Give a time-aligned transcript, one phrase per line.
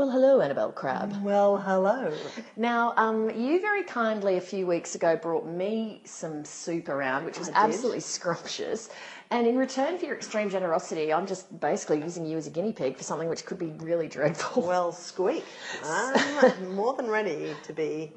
[0.00, 1.22] Well, hello, Annabel Crabb.
[1.22, 2.16] Well, hello.
[2.56, 7.38] Now, um, you very kindly a few weeks ago brought me some soup around, which
[7.38, 8.88] was absolutely scrumptious.
[9.30, 12.72] And in return for your extreme generosity, I'm just basically using you as a guinea
[12.72, 14.62] pig for something which could be really dreadful.
[14.62, 15.44] Well, squeak.
[15.84, 18.10] I'm more than ready to be.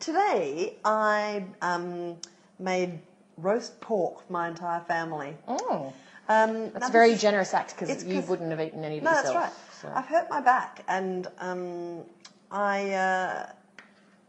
[0.00, 2.16] Today, I um,
[2.58, 2.98] made
[3.36, 5.36] roast pork for my entire family.
[5.46, 5.92] oh,
[6.28, 9.12] Um, that's a very generous act because you wouldn't have eaten any of it No,
[9.12, 9.34] yourself.
[9.34, 9.69] that's right.
[9.80, 9.92] So.
[9.94, 12.02] I've hurt my back, and um,
[12.50, 13.46] I, uh,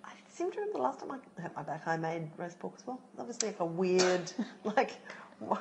[0.04, 2.74] I seem to remember the last time I hurt my back, I made roast pork
[2.78, 3.00] as well.
[3.20, 4.32] Obviously, like a weird,
[4.64, 4.92] like,
[5.48, 5.58] wh-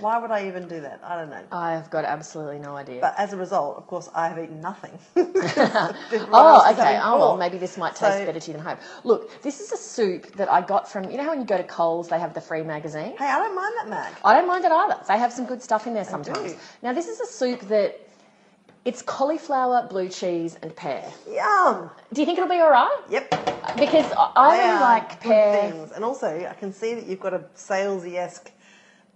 [0.00, 1.00] why would I even do that?
[1.04, 1.42] I don't know.
[1.52, 3.00] I've got absolutely no idea.
[3.00, 4.98] But as a result, of course, I have eaten nothing.
[6.34, 6.98] Oh, okay.
[7.02, 8.78] Oh, well, maybe this might taste So- better to you than hope.
[9.04, 11.56] Look, this is a soup that I got from, you know how when you go
[11.56, 13.14] to Coles, they have the free magazine?
[13.18, 14.14] Hey, I don't mind that, Mag.
[14.24, 14.98] I don't mind it either.
[15.08, 16.54] They have some good stuff in there sometimes.
[16.82, 18.00] Now, this is a soup that
[18.84, 21.04] it's cauliflower, blue cheese, and pear.
[21.30, 21.90] Yum.
[22.12, 22.98] Do you think it'll be all right?
[23.10, 23.30] Yep.
[23.78, 25.70] Because I- really like pear.
[25.70, 25.92] things.
[25.92, 28.50] And also, I can see that you've got a salesy-esque,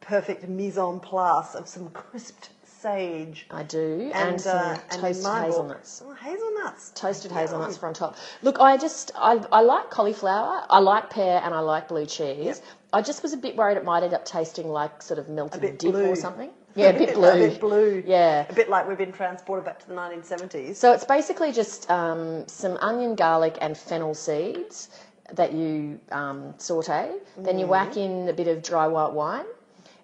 [0.00, 3.46] perfect mise en place of some crisped sage.
[3.50, 6.02] I do, and, some uh, toasted book- hazelnuts.
[6.06, 6.92] Oh, hazelnuts.
[6.94, 7.40] Toasted Yum.
[7.40, 8.16] hazelnuts for on top.
[8.42, 12.44] Look, I just I, I like cauliflower, I like pear, and I like blue cheese.
[12.46, 12.58] Yep.
[12.92, 15.78] I just was a bit worried it might end up tasting like sort of melted
[15.78, 16.10] dip blue.
[16.10, 16.50] or something.
[16.76, 17.28] Yeah, a bit blue.
[17.28, 18.02] a bit blue.
[18.06, 18.46] Yeah.
[18.48, 20.76] A bit like we've been transported back to the 1970s.
[20.76, 24.90] So it's basically just um, some onion, garlic, and fennel seeds
[25.32, 27.10] that you um, saute.
[27.36, 29.46] Then you whack in a bit of dry white wine.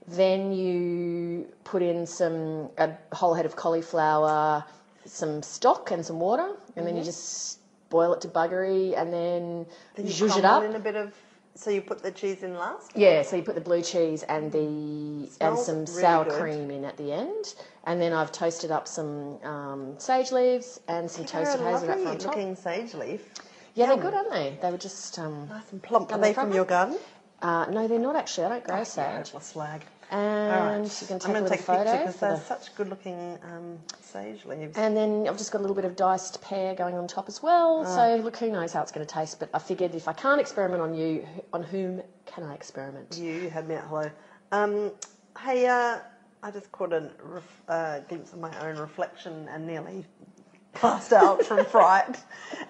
[0.08, 4.64] Then you put in some a whole head of cauliflower,
[5.04, 9.64] some stock, and some water, and then you just boil it to buggery, and then,
[9.94, 10.64] Then you zhuzh it crumble up.
[10.64, 11.14] in a bit of.
[11.54, 12.92] So you put the cheese in last.
[12.94, 16.40] Yeah, so you put the blue cheese and the and some really sour good.
[16.40, 21.10] cream in at the end, and then I've toasted up some um, sage leaves and
[21.10, 22.26] some toasted They're a hazelnut on top.
[22.36, 23.28] looking sage leaf.
[23.74, 24.58] Yeah, they're good, aren't they?
[24.62, 26.12] They were just um, Nice and plump.
[26.12, 26.96] Are they from from your garden?
[27.42, 28.44] uh, no, they're not actually.
[28.46, 29.32] I don't grow Yeah, sage.
[29.34, 29.82] a slag.
[30.12, 31.00] And right.
[31.00, 32.90] you can take I'm going to take a photo picture because they're the- such good
[32.90, 34.76] looking um, sage leaves.
[34.76, 37.42] And then I've just got a little bit of diced pear going on top as
[37.42, 37.82] well.
[37.86, 37.96] Ah.
[37.96, 39.40] So look, who knows how it's going to taste?
[39.40, 43.16] But I figured if I can't experiment on you, on whom can I experiment?
[43.16, 44.10] You had me at hello.
[44.52, 44.92] Um,
[45.40, 46.00] hey, uh,
[46.42, 50.04] I just caught a ref- uh, glimpse of my own reflection and nearly
[50.74, 52.18] passed out from fright.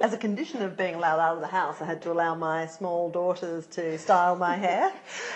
[0.00, 2.66] As a condition of being allowed out of the house, I had to allow my
[2.66, 4.92] small daughters to style my hair.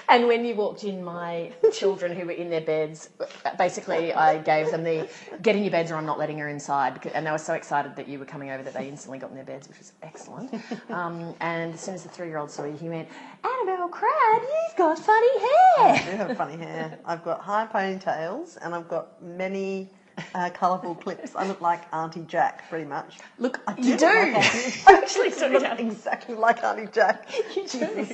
[0.09, 3.11] And when you walked in, my children who were in their beds,
[3.59, 5.09] basically I gave them the
[5.43, 7.01] get in your beds or I'm not letting her inside.
[7.15, 9.37] And they were so excited that you were coming over that they instantly got in
[9.37, 10.53] their beds, which was excellent.
[10.91, 13.09] Um, and as soon as the three year old saw you, he went,
[13.45, 15.49] Annabel Crabb, you've got funny hair.
[15.79, 16.99] I do have funny hair.
[17.05, 19.91] I've got high ponytails and I've got many
[20.35, 21.35] uh, colourful clips.
[21.37, 23.19] I look like Aunty Jack, pretty much.
[23.39, 24.07] Look, I you do do.
[24.07, 25.81] look like Auntie Actually, I sorry, look Dad.
[25.81, 27.29] exactly like Aunty Jack.
[27.57, 28.07] You do.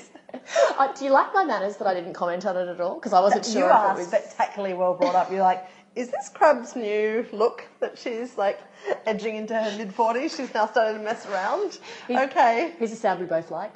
[0.79, 2.95] Uh, do you like my manners that I didn't comment on it at all?
[2.95, 4.07] Because I wasn't you sure if are it was.
[4.09, 5.31] spectacularly well brought up.
[5.31, 8.59] You're like, is this Crabb's new look that she's like
[9.05, 10.35] edging into her mid 40s?
[10.37, 11.79] She's now starting to mess around.
[12.09, 12.73] Okay.
[12.79, 13.73] Here's a sound we both like.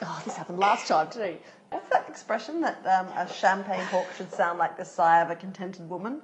[0.00, 1.36] Oh, this happened last time too.
[1.70, 5.34] What's that expression that um, a champagne cork should sound like the sigh of a
[5.36, 6.22] contented woman?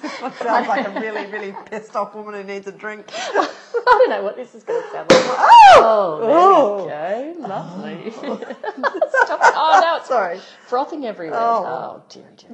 [0.00, 3.06] This one sounds like a really, really pissed off woman who needs a drink.
[3.16, 3.48] I
[3.86, 5.20] don't know what this is going to sound like.
[5.82, 6.18] Oh!
[6.22, 7.48] Oh, there we go.
[7.48, 8.10] Lovely.
[9.24, 9.40] Stop.
[9.42, 10.40] Oh, no, it's Sorry.
[10.66, 11.38] frothing everywhere.
[11.40, 11.64] Oh.
[11.66, 12.50] Oh, dear, dear.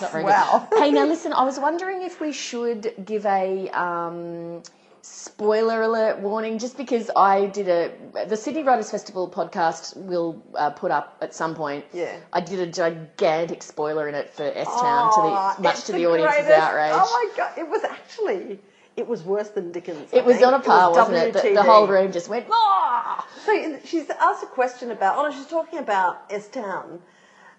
[0.00, 0.66] Not very Wow.
[0.70, 0.78] good.
[0.80, 4.62] Hey, now listen, I was wondering if we should give a um,
[5.08, 7.92] spoiler alert warning just because I did a.
[8.26, 11.84] The Sydney Writers Festival podcast will uh, put up at some point.
[11.92, 12.16] Yeah.
[12.32, 15.92] I did a gigantic spoiler in it for S Town, to Oh, the, much to
[15.92, 16.92] the, audience's greatest- outrage.
[16.94, 18.60] Oh my god, it was actually,
[18.96, 20.12] it was worse than Dickens.
[20.12, 20.46] I It was think.
[20.48, 21.42] on a par, was wasn't it?
[21.42, 23.26] The, the whole room just went, ah!
[23.44, 27.00] So she's asked a question about, oh no, she's talking about S Town,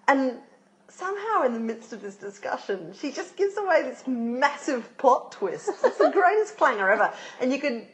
[0.06, 0.38] and
[0.88, 5.68] somehow in the midst of this discussion, she just gives away this massive plot twist.
[5.84, 7.86] It's the greatest clanger ever, and you could.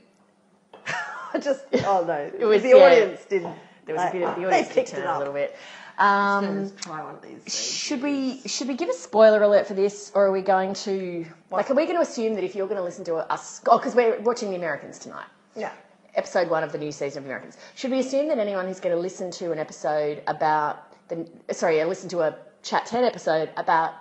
[1.33, 2.75] I just, oh no, it was- the yeah.
[2.77, 3.47] audience did.
[3.87, 5.55] There was a bit of the audience did picked it it a little bit.
[5.99, 7.39] Um, try one of these.
[7.43, 7.55] things.
[7.55, 11.25] should we should we give a spoiler alert for this, or are we going to
[11.51, 11.71] like?
[11.71, 13.95] Are we going to assume that if you're going to listen to us, oh, because
[13.95, 15.71] we're watching The Americans tonight, Yeah.
[16.17, 17.59] episode one of the new season of Americans.
[17.77, 21.85] Should we assume that anyone who's going to listen to an episode about the sorry,
[21.85, 23.93] listen to a chat ten episode about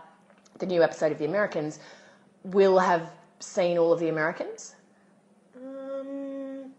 [0.57, 1.79] the new episode of The Americans
[2.43, 4.75] will have seen all of The Americans?
[5.55, 6.71] Um,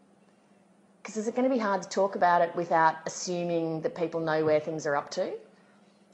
[1.03, 4.21] Because is it going to be hard to talk about it without assuming that people
[4.21, 5.33] know where things are up to?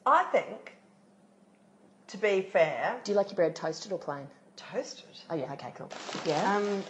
[0.04, 0.76] I think,
[2.08, 4.26] to be fair, Do you like your bread toasted or plain?
[4.56, 5.04] toasted.
[5.30, 5.90] Oh yeah, okay, cool.
[6.26, 6.56] Yeah.
[6.56, 6.82] Um,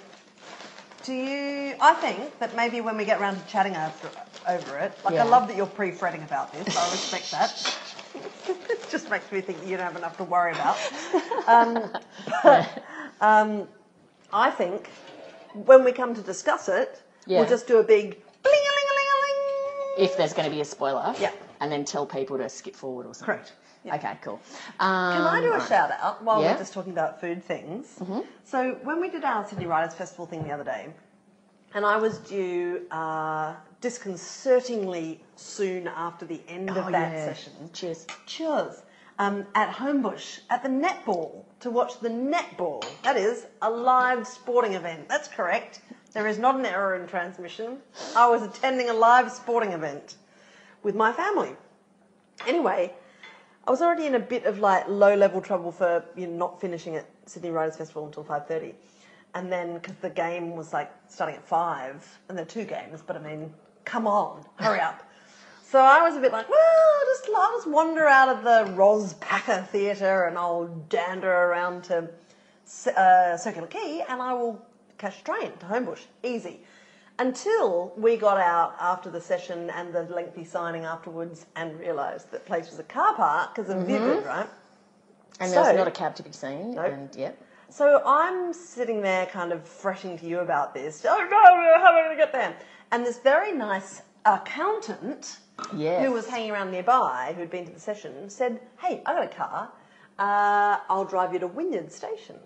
[1.05, 1.75] Do you?
[1.81, 4.11] I think that maybe when we get around to chatting over,
[4.49, 5.25] over it, like Yeah.
[5.25, 6.77] I love that you're pre-fretting about this.
[6.77, 7.90] I respect that.
[8.91, 10.77] Just makes me think you don't have enough to worry about.
[11.49, 11.91] Um,
[12.45, 12.85] but
[13.21, 13.67] um,
[14.33, 14.89] I think
[15.55, 17.41] when we come to discuss it, Yeah.
[17.41, 20.05] we'll just do a big bling-a-ling-a-ling-a-ling.
[20.05, 21.15] If there's going to be a spoiler.
[21.19, 21.33] Yeah.
[21.61, 23.27] And then tell people to skip forward or something.
[23.35, 23.53] Correct.
[23.85, 23.97] Yeah.
[23.97, 24.41] Okay, cool.
[24.79, 25.69] Um, Can I do a right.
[25.69, 26.49] shout out while Yeah.
[26.49, 26.55] Mm-hmm.
[26.55, 27.99] we're just talking about food things?
[28.45, 30.89] So when we did our Sydney Writers Festival thing the other day,
[31.75, 37.25] and I was due uh, disconcertingly soon after the end Oh, of that yeah.
[37.25, 37.53] session.
[37.73, 38.07] Cheers.
[38.27, 38.83] Cheers.
[39.19, 42.85] Um, at Homebush at the netball to watch the netball.
[43.03, 45.09] That is a live sporting event.
[45.09, 45.83] That's correct.
[46.13, 47.79] There is not an error in transmission.
[48.17, 50.17] I was attending a live sporting event
[50.83, 51.51] with my family.
[52.47, 52.95] Anyway,
[53.67, 56.61] I was already in a bit of like low level trouble for you know, not
[56.61, 58.75] finishing at Sydney Writers Festival until five thirty,
[59.35, 63.03] and then because the game was like starting at five, and there are two games,
[63.07, 63.53] but I mean,
[63.91, 65.03] come on, hurry up.
[65.65, 68.73] So I was a bit like, well, I'll just, I'll just wander out of the
[68.75, 72.09] Ros Packer Theatre and I'll dander around to
[72.97, 74.65] uh, Circular Quay and I will
[74.99, 76.03] catch a train to Homebush.
[76.23, 76.61] Easy.
[77.19, 82.47] Until we got out after the session and the lengthy signing afterwards and realised that
[82.47, 84.49] place was a car park because of Vivid, right?
[85.41, 86.75] And there was not a cab to be seen.
[86.75, 86.93] Nope.
[86.93, 87.43] And yep.
[87.69, 91.05] So I'm sitting there kind of fretting to you about this.
[91.09, 92.57] Oh no, how am I going to get there?
[92.93, 95.39] And this very nice accountant
[95.77, 96.05] Yes.
[96.05, 99.29] who was hanging around nearby, who'd been to the session, said, Hey, I've got a
[99.29, 99.73] car.
[100.19, 102.37] Uh, I'll drive you to Wynyard Station.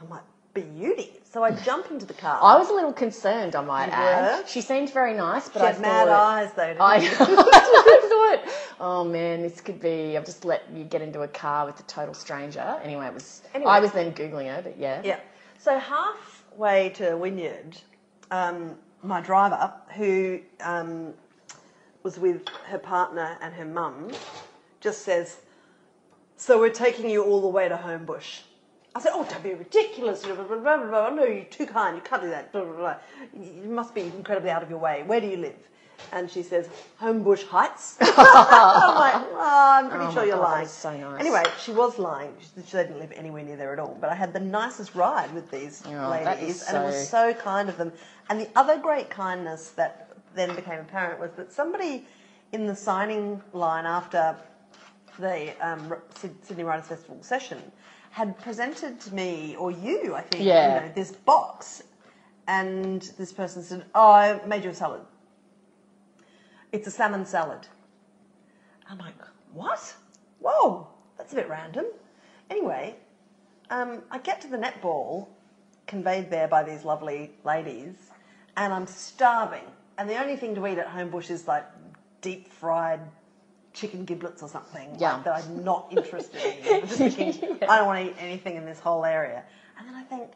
[0.00, 0.22] I'm like,
[0.54, 1.12] Beauty.
[1.24, 2.38] So I jump into the car.
[2.42, 4.48] I was a little concerned, I might add.
[4.48, 6.96] She seemed very nice, but she I had mad eyes though, didn't I.
[6.96, 10.16] I thought, oh man, this could be.
[10.16, 12.80] I've just let you get into a car with a total stranger.
[12.82, 13.42] Anyway, it was.
[13.54, 13.70] Anyway.
[13.70, 15.00] I was then googling her, but yeah.
[15.04, 15.20] Yeah.
[15.58, 17.76] So halfway to Wynyard,
[18.30, 21.14] um, my driver, who um,
[22.02, 24.10] was with her partner and her mum,
[24.80, 25.38] just says,
[26.36, 28.40] "So we're taking you all the way to Homebush."
[28.94, 30.24] I said, "Oh, don't be ridiculous!
[30.24, 31.10] Blah, blah, blah, blah.
[31.10, 31.96] No, you're too kind.
[31.96, 32.52] You can't do that.
[32.52, 32.94] Blah, blah, blah.
[33.34, 35.02] You must be incredibly out of your way.
[35.06, 35.56] Where do you live?"
[36.12, 36.68] And she says,
[37.00, 41.20] "Homebush Heights." I'm like, oh, "I'm pretty Oh sure you're God, lying." so nice.
[41.20, 42.34] Anyway, she was lying.
[42.40, 43.96] She, she didn't live anywhere near there at all.
[44.00, 47.34] But I had the nicest ride with these Oh, ladies, is and it was so
[47.34, 47.92] kind of them.
[48.28, 52.04] And the other great kindness that then became apparent was that somebody
[52.52, 54.36] in the signing line after
[55.18, 55.94] the um,
[56.42, 57.60] Sydney Writers Festival session
[58.10, 60.76] had presented to me, or you, I think, Yeah.
[60.76, 61.82] you know, this box.
[62.46, 65.02] And this person said, Oh, I made you a salad.
[66.72, 67.66] It's a salmon salad.
[68.90, 69.14] I'm like,
[69.52, 69.94] what?
[70.40, 70.86] Whoa,
[71.16, 71.86] that's a bit random.
[72.50, 72.96] Anyway,
[73.70, 75.28] um, I get to the netball,
[75.86, 78.07] conveyed there by these lovely ladies,
[78.58, 79.64] and I'm starving.
[79.96, 81.64] And the only thing to eat at Homebush is like
[82.20, 83.00] deep fried
[83.72, 86.74] chicken giblets or something like, that I'm not interested in.
[86.74, 89.44] I'm just thinking, I don't want to eat anything in this whole area.
[89.78, 90.30] And then I think,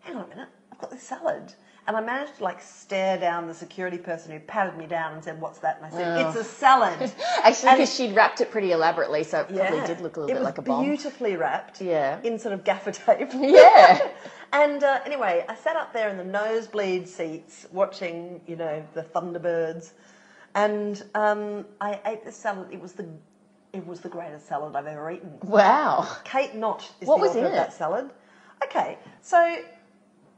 [0.00, 1.52] hang on a minute, I've got this salad.
[1.86, 5.22] And I managed to like stare down the security person who patted me down and
[5.22, 5.76] said, What's that?
[5.76, 6.28] And I said, Oh.
[6.28, 7.12] It's a salad.
[7.42, 10.38] Actually, because she'd wrapped it pretty elaborately, so it probably did look a little it
[10.38, 10.84] bit like a bomb.
[10.84, 11.80] Beautifully wrapped.
[11.80, 12.18] Yeah.
[12.24, 13.30] In sort of gaffer tape.
[13.34, 14.08] Yeah.
[14.52, 19.02] and uh, anyway, I sat up there in the nosebleed seats watching, you know, the
[19.02, 19.92] Thunderbirds,
[20.54, 22.68] and um, I ate the salad.
[22.72, 23.06] It was the,
[23.72, 25.38] it was the greatest salad I've ever eaten.
[25.42, 26.08] Wow.
[26.24, 28.10] Kate Knott is What the was author in of that salad.
[28.64, 29.58] Okay, so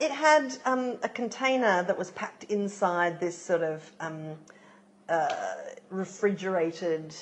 [0.01, 4.35] it had um, a container that was packed inside this sort of um,
[5.09, 5.57] uh,
[5.91, 7.15] refrigerated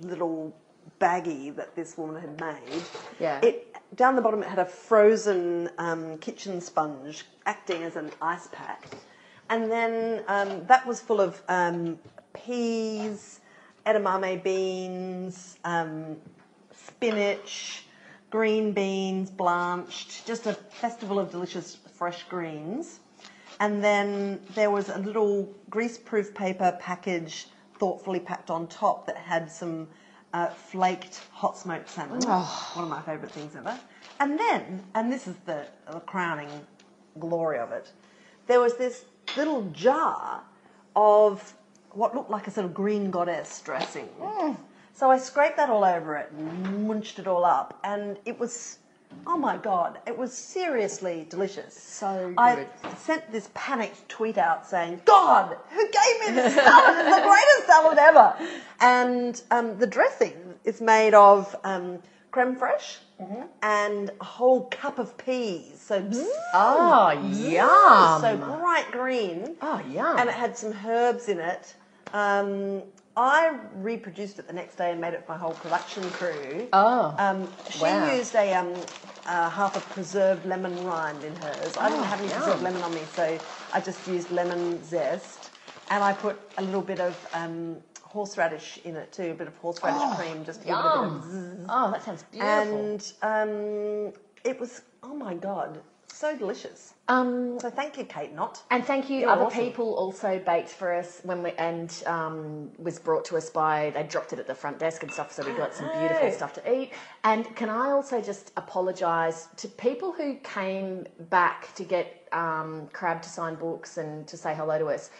[0.00, 0.54] little
[1.00, 2.82] baggie that this woman had made.
[3.18, 3.40] Yeah.
[3.42, 8.48] It down the bottom it had a frozen um, kitchen sponge acting as an ice
[8.52, 8.84] pack,
[9.48, 11.98] and then um, that was full of um,
[12.34, 13.40] peas,
[13.86, 16.16] edamame beans, um,
[16.74, 17.84] spinach,
[18.30, 23.00] green beans blanched, just a festival of delicious fresh greens.
[23.60, 29.50] And then there was a little greaseproof paper package thoughtfully packed on top that had
[29.50, 29.88] some
[30.32, 33.78] uh, flaked hot smoked salmon, one of my favourite things ever.
[34.20, 36.50] And then, and this is the, the crowning
[37.18, 37.92] glory of it,
[38.46, 39.04] there was this
[39.36, 40.42] little jar
[40.94, 41.54] of
[41.90, 44.08] what looked like a sort of green goddess dressing.
[44.92, 48.78] So I scraped that all over it and munched it all up, and it was,
[49.26, 51.74] oh my god, it was seriously delicious.
[51.74, 52.68] So I good.
[52.98, 57.06] sent this panicked tweet out saying, God, who gave me this salad?
[57.06, 58.36] It's the greatest salad ever.
[58.80, 60.34] And um, the dressing
[60.64, 61.98] is made of um,
[62.30, 62.98] creme fraiche
[63.62, 65.80] and a whole cup of peas.
[65.80, 66.08] So,
[66.54, 68.20] Oh, yum.
[68.20, 69.56] so bright green.
[69.60, 70.18] oh, yum.
[70.18, 71.74] and it had some herbs in it.
[72.12, 72.82] Um,
[73.18, 76.68] I reproduced it the next day and made it for my whole production crew.
[76.72, 78.14] oh, Um, she Wow.
[78.16, 78.86] used a um,
[79.26, 81.76] uh, half a preserved lemon rind in hers.
[81.76, 82.38] I didn't Oh, have any yum.
[82.38, 83.40] preserved lemon on me, so
[83.72, 85.50] I just used lemon zest,
[85.90, 89.56] and I put a little bit of um, horseradish in it too, a bit of
[89.56, 91.66] horseradish Oh, cream, just to give it a bit of yum.
[91.68, 92.78] Oh, that sounds beautiful.
[92.78, 94.12] and um,
[94.44, 95.80] it was oh my god,
[96.18, 96.94] so delicious.
[97.06, 98.34] um, So thank you, Kate.
[98.34, 99.20] Not And thank you.
[99.20, 99.64] You're Other awesome.
[99.64, 104.02] people also baked for us when we and um, was brought to us by they
[104.02, 106.72] dropped it at the front desk and stuff, so we got some beautiful stuff to
[106.76, 106.90] eat.
[107.22, 113.22] And can I also just apologise to people who came back to get um, Crabb
[113.22, 115.10] to sign books and to say hello to us.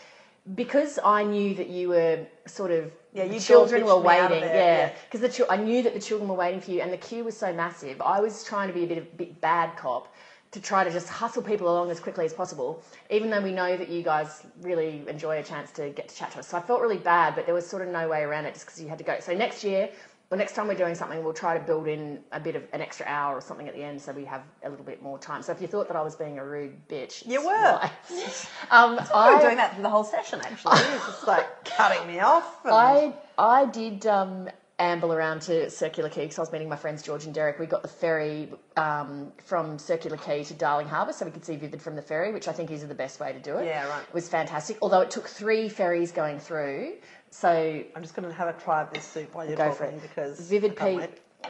[0.55, 4.25] Because I knew that you were sort of Yeah, you children were bitched me out
[4.25, 4.87] of waiting, there, yeah.
[4.89, 4.93] yeah.
[5.05, 7.23] Because the chil- I knew that the children were waiting for you, and the queue
[7.23, 8.01] was so massive.
[8.01, 10.13] I was trying to be a bit of bit bad cop
[10.51, 13.77] to try to just hustle people along as quickly as possible, even though we know
[13.77, 16.49] that you guys really enjoy a chance to get to chat to us.
[16.49, 18.67] So I felt really bad, but there was sort of no way around it just
[18.67, 19.19] because you had to go.
[19.21, 19.91] So next year,
[20.31, 22.83] the next time we're doing something, we'll try to build in a bit of an
[22.83, 25.43] extra hour or something at the end so we have a little bit more time.
[25.43, 27.81] So if you thought that I was being a rude bitch, You were.
[28.71, 30.41] um, I were doing that for the whole session.
[30.45, 32.65] Actually, it was just like cutting me off.
[32.65, 36.77] And I I did um, amble around to Circular Quay because I was meeting my
[36.77, 37.59] friends George and Derek.
[37.59, 41.57] We got the ferry um, from Circular Quay to Darling Harbour, so we could see
[41.57, 43.67] Vivid from the ferry, which I think is the best way to do it.
[43.67, 44.03] Yeah, right.
[44.03, 44.79] It was fantastic.
[44.81, 46.95] Although it took three ferries going through,
[47.31, 49.85] so I'm just going to have a try of this soup while you're go for
[49.85, 50.79] talking it because Vivid.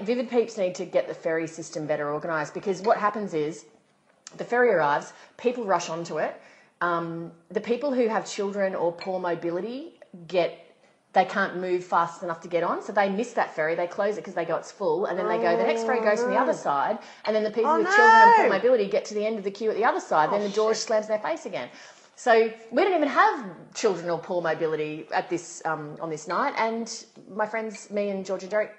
[0.03, 3.65] Vivid Peeps need to get the ferry system better organised because what happens is
[4.37, 6.41] the ferry arrives, people rush onto it.
[6.81, 10.68] Um, the people who have children or poor mobility get
[11.15, 13.75] they can't move fast enough to get on, so they miss that ferry.
[13.75, 15.57] They close it because they go it's full, and then they go.
[15.57, 18.23] The next ferry goes from the other side, and then the people Oh, with children
[18.23, 20.31] and poor mobility get to the end of the queue at the other side.
[20.31, 21.69] then the door slams in their face again.
[22.15, 26.53] So we don't even have children or poor mobility at this um, on this night,
[26.59, 26.93] and
[27.31, 28.73] my friends, me and George and Derek,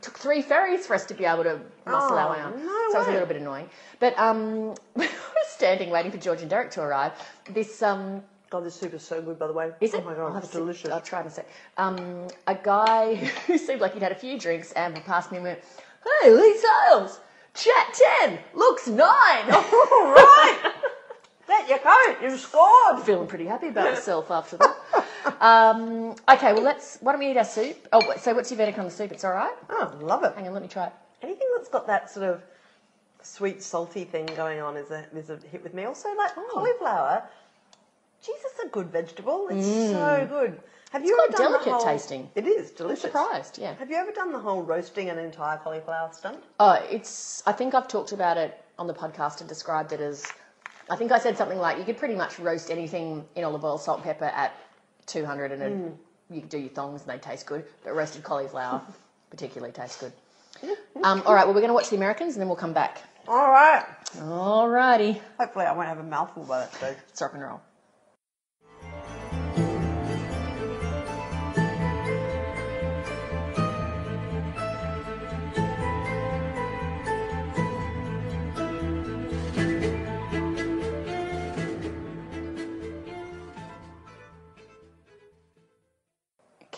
[0.00, 2.66] took three ferries for us to be able to muscle our way Oh, on.
[2.66, 3.68] no so it was a little bit annoying.
[4.00, 7.12] But um, we were standing waiting for George and Derek to arrive.
[7.50, 9.72] This um, God, this soup is so good, by the way.
[9.80, 10.00] is it?
[10.02, 10.90] Oh my god, it's delicious.
[10.90, 11.46] I'll try in a sec.
[11.76, 13.14] Um, a guy
[13.46, 15.60] who seemed like he'd had a few drinks ambled past me and went,
[16.22, 17.20] "Hey, Leigh Sales,
[17.54, 18.98] chat ten, looks 9.
[19.00, 19.12] All
[19.52, 20.72] right,
[21.46, 23.00] that you coat, you scored.
[23.04, 24.76] Feeling pretty happy about myself after that.
[25.42, 26.96] Um, okay, well let's.
[27.02, 27.86] Why don't we eat our soup?
[27.92, 29.12] Oh, wait, so what's your verdict on the soup?
[29.12, 29.54] It's all right.
[29.68, 30.32] Oh, love it.
[30.36, 30.92] Hang on, let me try it.
[31.22, 32.42] Anything that's got that sort of
[33.20, 35.84] sweet, salty thing going on is a is a hit with me.
[35.84, 36.60] Also, like Oh.
[38.24, 38.36] Cauliflower.
[38.36, 39.48] Jesus, a good vegetable.
[39.50, 40.60] It's so good.
[40.92, 41.16] Have you Mm.
[41.16, 42.30] quite ever done the delicate whole- tasting.
[42.34, 43.02] It is delicious.
[43.02, 43.74] Surprised, yeah.
[43.74, 46.42] Have you ever done the whole roasting an entire cauliflower stunt?
[46.58, 47.42] Oh, it's.
[47.46, 50.26] I think I've talked about it on the podcast and described it as.
[50.90, 53.76] I think I said something like you could pretty much roast anything in olive oil,
[53.76, 54.54] salt, and pepper at
[55.04, 55.92] 200, and it,
[56.34, 57.66] you could do your thongs and they taste good.
[57.84, 58.80] But roasted cauliflower
[59.30, 60.12] particularly tastes good.
[61.04, 63.02] Um, all right, well we're going to watch the Americans and then we'll come back.
[63.28, 63.84] All right.
[64.22, 66.96] All righty, Hopefully, I won't have a mouthful by that stage.
[67.06, 67.60] let's rock and roll.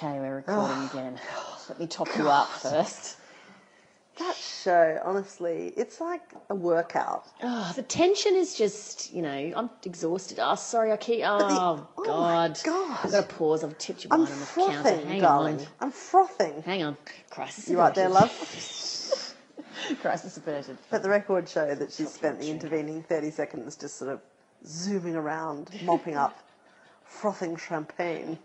[0.02, 1.20] Okay, we're recording again.
[1.36, 3.18] Oh, Let me top you up first.
[4.18, 7.26] That show, honestly, it's like a workout.
[7.42, 10.38] Oh, the tension is just, you know, I'm exhausted.
[10.40, 11.20] Oh, sorry, I keep.
[11.26, 12.60] Oh, oh my God.
[12.64, 12.98] God.
[13.04, 13.62] I've got to pause.
[13.62, 14.72] I've tipped your I'm wine on the counter.
[14.72, 15.58] frothing, Hang darling.
[15.60, 15.66] on.
[15.80, 16.62] I'm frothing.
[16.62, 16.96] Hang on.
[17.28, 18.30] Crisis You right there, love?
[20.00, 20.78] Crisis averted.
[20.90, 24.20] But the record show that she spent the intervening 30 seconds just sort of
[24.66, 26.38] zooming around, mopping up,
[27.04, 28.38] frothing champagne.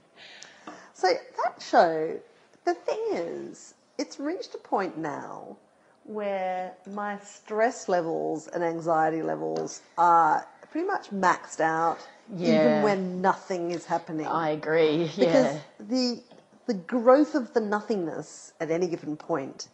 [0.96, 2.18] So that show,
[2.64, 5.58] the thing is, it's reached a point now
[6.06, 11.98] where my stress levels and anxiety levels are pretty much maxed out,
[12.34, 12.54] Yeah.
[12.54, 14.26] even when nothing is happening.
[14.26, 15.04] I agree.
[15.18, 15.18] because
[15.56, 15.60] Yeah.
[15.80, 16.24] the
[16.68, 19.68] the growth of the nothingness at any given point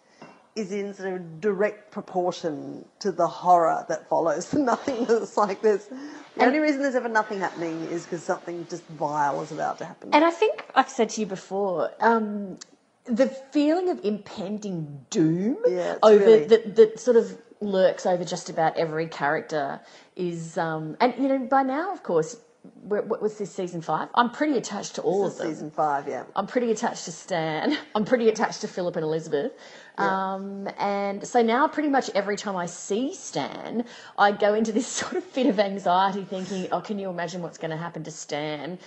[0.55, 5.89] is in sort of direct proportion to the horror that follows the nothingness like this.
[6.36, 9.86] The only reason there's ever nothing happening is because something just vile is about to
[9.86, 10.10] happen.
[10.13, 12.58] And I think I've said to you before, um,
[13.05, 18.50] the feeling of impending doom Yeah, over really- that that sort of lurks over just
[18.50, 19.79] about every character
[20.15, 24.10] is, um, and you know, by now, of course, what was this season five?
[24.13, 25.48] I'm pretty attached to all This of them.
[25.50, 26.25] season five, yeah.
[26.36, 27.77] I'm pretty attached to Stan.
[27.96, 29.51] I'm pretty attached to Philip and Elizabeth.
[29.98, 33.86] Um, and so now, pretty much every time I see Stan,
[34.18, 37.58] I go into this sort of fit of anxiety thinking, oh, can you imagine what's
[37.58, 38.77] going to happen to Stan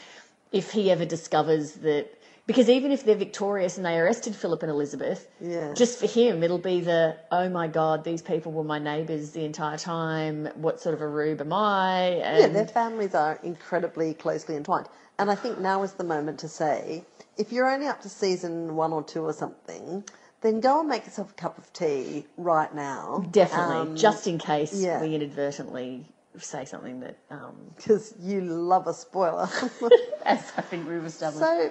[0.53, 2.09] if he ever discovers that?
[2.47, 5.73] Because even if they're victorious and they arrested Philip and Elizabeth, Yeah.
[5.73, 9.45] just for him, it'll be the, oh my God, these people were my neighbours the
[9.45, 10.49] entire time.
[10.57, 12.17] What sort of a rube am I?
[12.19, 14.89] Yeah, their families are incredibly closely entwined.
[15.19, 17.05] And I think now is the moment to say
[17.39, 20.05] if you're only up to season one or two or something,
[20.43, 23.25] then go and make yourself a cup of tea right now.
[23.31, 25.01] definitely, Um, just in case yeah.
[25.01, 26.05] we inadvertently
[26.37, 27.17] say something that.
[27.31, 29.49] Um, Because you love a spoiler.
[30.27, 31.41] as I think we've established.
[31.41, 31.71] so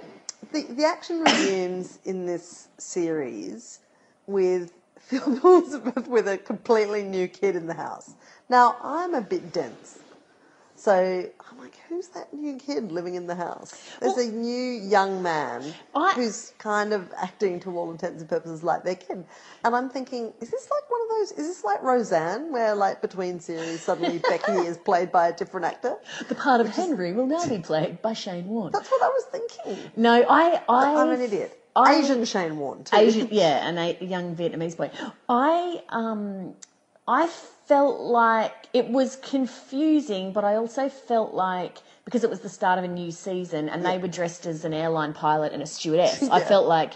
[0.52, 3.80] the, the action resumes in this series
[4.28, 8.14] with Phil Elizabeth with a completely new kid in the house.
[8.50, 10.00] Now, I'm a bit dense.
[10.84, 10.92] So
[11.50, 13.74] I'm like, who's that new kid living in the house?
[14.02, 15.64] There's a new young man
[15.96, 19.24] I- who's kind of acting to all intents and purposes like their kid.
[19.64, 23.02] And I'm thinking, is this like one of those, is this like Roseanne, where like
[23.02, 25.96] between series suddenly Becky is played by a different actor?
[26.28, 28.74] the part of Henry will now be played by Shane Warne.
[28.74, 29.90] That's what I was thinking.
[29.96, 31.58] No, I, I, I'm an idiot.
[31.78, 32.98] I- Asian Shane Warne, too.
[32.98, 34.92] Asian, yeah, and a young Vietnamese boy.
[35.30, 36.56] I, um,
[37.08, 42.50] I felt like it was confusing, but I also felt like because it was the
[42.50, 45.66] start of a new season and they were dressed as an airline pilot and a
[45.66, 46.30] stewardess.
[46.30, 46.94] I felt like,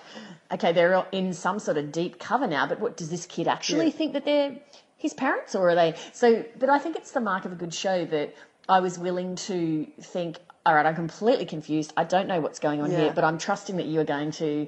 [0.52, 2.68] okay, they're in some sort of deep cover now.
[2.68, 3.92] But what does this kid actually Yeah.
[3.92, 4.58] think that they're
[4.98, 5.96] his parents, or are they?
[6.12, 8.34] So, but I think it's the mark of a good show that
[8.68, 10.40] I was willing to think.
[10.66, 11.94] All right, I'm completely confused.
[11.96, 12.98] I don't know what's going on Yeah.
[13.04, 14.68] here, but I'm trusting that you are going to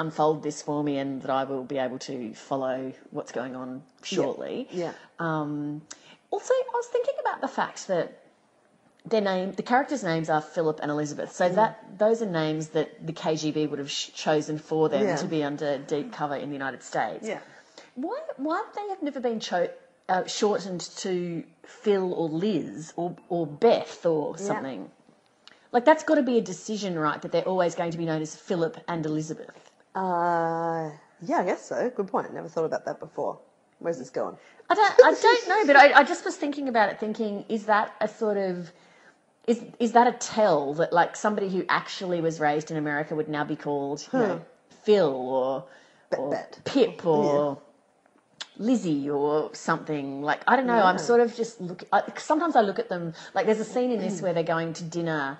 [0.00, 3.82] unfold this for me and that I will be able to follow what's going on
[4.02, 4.66] shortly.
[4.70, 4.92] Yeah.
[5.18, 5.82] Um,
[6.30, 8.22] also, I was thinking about the fact that
[9.04, 11.30] their name, the characters' names are Philip and Elizabeth.
[11.30, 11.34] Mm.
[11.34, 15.16] So that those are names that the KGB would have sh- chosen for them Yeah.
[15.16, 17.26] to be under deep cover in the United States.
[17.26, 17.40] Yeah.
[17.94, 19.70] Why, why they have never been cho-
[20.08, 24.90] uh, shortened to Phil or Liz or, or Beth or something?
[25.72, 27.20] Like, that's got to be a decision, right?
[27.22, 29.69] That they're always going to be known as Philip and Elizabeth.
[29.94, 30.90] Uh,
[31.22, 31.90] yeah, I guess so.
[31.90, 32.32] Good point.
[32.32, 33.38] Never thought about that before.
[33.78, 34.36] Where's this going?
[34.68, 37.66] I don't, I don't know, but I, I just was thinking about it, thinking, is
[37.66, 38.70] that a sort of.
[39.46, 43.28] Is, is that a tell that like somebody who actually was raised in America would
[43.28, 44.42] now be called you know,
[44.84, 45.64] Phil or,
[46.16, 46.60] or Bet.
[46.64, 47.58] Pip or
[48.58, 50.82] Lizzie or something like I don't know.
[50.82, 51.82] I'm sort of just look.
[51.92, 54.74] I, sometimes I look at them like there's a scene in this where they're going
[54.74, 55.38] to dinner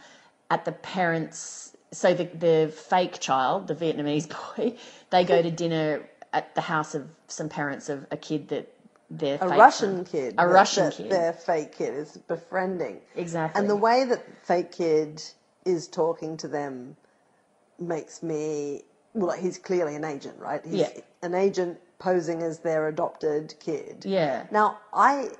[0.50, 1.69] at the parents.
[1.92, 4.76] So the the fake child, the Vietnamese boy,
[5.10, 8.72] they go to dinner at the house of some parents of a kid that
[9.10, 10.34] they're A Russian son- kid.
[10.34, 13.00] a that- Russian that kid, Their fake kid is befriending.
[13.16, 13.60] exactly.
[13.60, 15.20] And the way that fake kid
[15.64, 16.96] is talking to them
[17.78, 19.26] makes me well.
[19.28, 20.64] Like he's clearly an agent, right?
[20.64, 20.90] He's Yeah.
[21.22, 24.04] an agent posing as their adopted kid.
[24.06, 25.30] yeah, Now I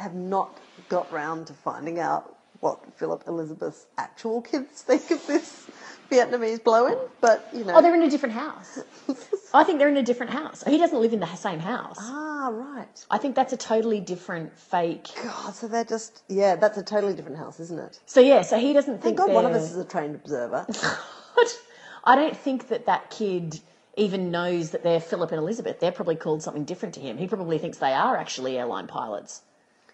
[0.00, 5.66] have not got round to finding out what Philip Elizabeth's actual kids think of this
[6.10, 7.74] Vietnamese blow-in, but you know.
[7.76, 8.78] oh, they're in a different house.
[9.54, 10.64] I think they're in a different house.
[10.66, 11.98] He doesn't live in the same house.
[12.00, 13.04] ah, right.
[13.10, 15.08] I think that's a totally different fake.
[15.22, 18.00] God, so they're just yeah, that's a totally different house, isn't it?
[18.06, 19.18] So yeah, so he doesn't Thank think.
[19.18, 20.66] God one of us is a trained observer.
[22.04, 23.60] I don't think that that kid
[23.96, 25.80] even knows that they're Philip and Elizabeth.
[25.80, 27.18] They're probably called something different to him.
[27.18, 29.42] He probably thinks they are actually airline pilots.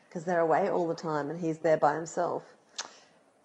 [0.09, 2.44] because they're away all the time and he's there by himself.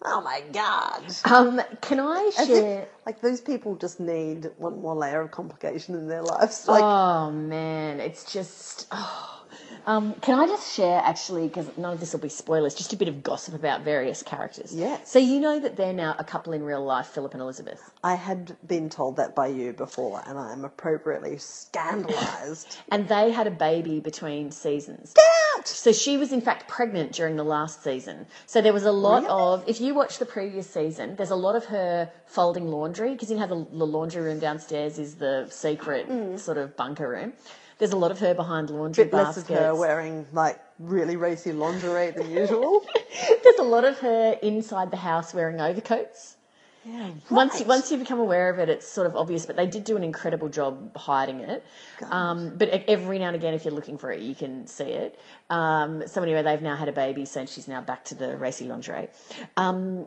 [0.02, 1.04] Oh my god!
[1.24, 2.88] Um, can I share?
[3.04, 6.66] like those people just need one more layer of complication in their lives.
[6.66, 8.86] Like, oh man, it's just.
[8.90, 9.39] Oh.
[9.86, 12.96] Um, can I just share actually, because none of this will be spoilers, just a
[12.96, 14.74] bit of gossip about various characters.
[14.74, 14.98] Yeah.
[15.04, 17.80] So you know that they're now a couple in real life, Philip and Elizabeth.
[18.04, 22.78] I had been told that by you before, and I am appropriately scandalised.
[22.92, 25.14] And they had a baby between seasons.
[25.56, 25.66] Out!
[25.68, 28.26] So she was in fact pregnant during the last season.
[28.46, 29.32] So there was a lot Really?
[29.34, 33.30] of, if you watch the previous season, there's a lot of her folding laundry because
[33.30, 37.32] you know how the, the laundry room downstairs is the secret sort of bunker room.
[37.80, 41.52] There's a lot of her behind laundry Bit less of her wearing like really racy
[41.52, 42.84] lingerie than usual.
[43.42, 46.36] There's a lot of her inside the house wearing overcoats.
[46.84, 49.66] yeah, Once you, once you become aware of it, it's sort of obvious, but they
[49.66, 51.64] did do an incredible job hiding it.
[52.10, 55.18] Um, but every now and again, if you're looking for it, you can see it.
[55.48, 58.66] Um, so anyway, they've now had a baby, so she's now back to the racy
[58.66, 59.08] lingerie.
[59.56, 60.06] Um,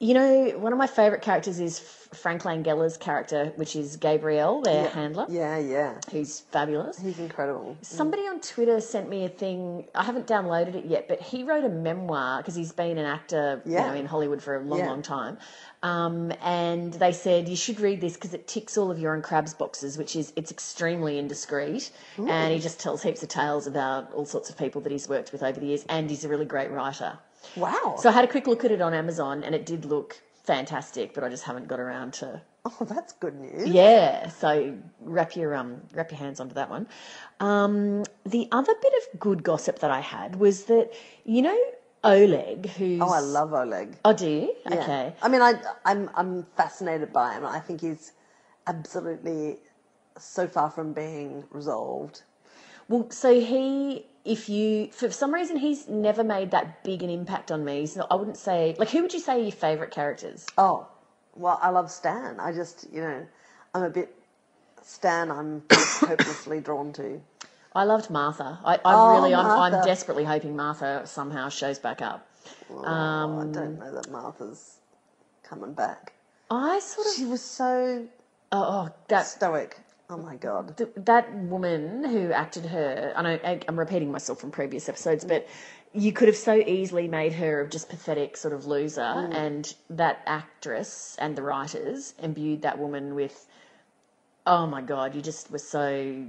[0.00, 4.88] You know, one of my favourite characters is Frank Langella's character, which is Gabriel, their
[4.90, 5.94] handler, Yeah, yeah.
[6.12, 7.00] who's fabulous.
[7.00, 7.76] He's incredible.
[7.82, 9.88] Somebody on Twitter sent me a thing.
[9.96, 13.60] I haven't downloaded it yet, but he wrote a memoir because he's been an actor,
[13.66, 14.86] you know, in Hollywood for a long, Yeah.
[14.86, 15.36] long time.
[15.82, 19.22] Um, and they said you should read this because it ticks all of your own
[19.22, 24.12] crabs boxes, which is it's extremely indiscreet, and he just tells heaps of tales about
[24.12, 26.46] all sorts of people that he's worked with over the years, and he's a really
[26.46, 27.18] great writer.
[27.56, 27.96] Wow.
[27.98, 31.14] So I had a quick look at it on Amazon, and it did look fantastic,
[31.14, 33.68] but I just haven't got around to oh, that's good news.
[33.68, 36.86] yeah, so wrap your um wrap your hands onto that one.
[37.40, 40.90] Um, the other bit of good gossip that I had was that
[41.24, 41.58] you know
[42.04, 43.96] Oleg, who's Oh, I love Oleg.
[44.04, 44.54] Oh, do you?
[44.68, 44.74] Yeah.
[44.76, 45.12] Okay.
[45.20, 47.44] I mean, I, I'm I'm fascinated by him.
[47.44, 48.12] I think he's
[48.66, 49.58] absolutely
[50.18, 52.22] so far from being resolved.
[52.88, 57.50] Well, so he, if you, for some reason, he's never made that big an impact
[57.50, 57.86] on me.
[57.86, 60.46] So I wouldn't say like who would you say are your favourite characters?
[60.58, 60.86] Oh,
[61.34, 62.38] well, I love Stan.
[62.38, 63.26] I just, you know,
[63.74, 64.14] I'm a bit
[64.82, 65.30] Stan.
[65.30, 67.20] I'm hopelessly drawn to.
[67.74, 68.58] I loved Martha.
[68.64, 72.26] I, I Oh, really, I'm, I'm desperately hoping Martha somehow shows back up.
[72.70, 74.78] Oh, Um, I don't know that Martha's
[75.42, 76.12] coming back.
[76.50, 78.06] I sort of, She was so
[78.52, 79.78] oh, oh that stoic.
[80.10, 80.76] Oh my god.
[80.78, 85.46] th- that woman who acted her, I know I'm repeating myself from previous episodes, but
[85.92, 90.22] you could have so easily made her a just pathetic sort of loser, and that
[90.26, 93.46] actress and the writers imbued that woman with,
[94.46, 96.24] oh my god, you just were so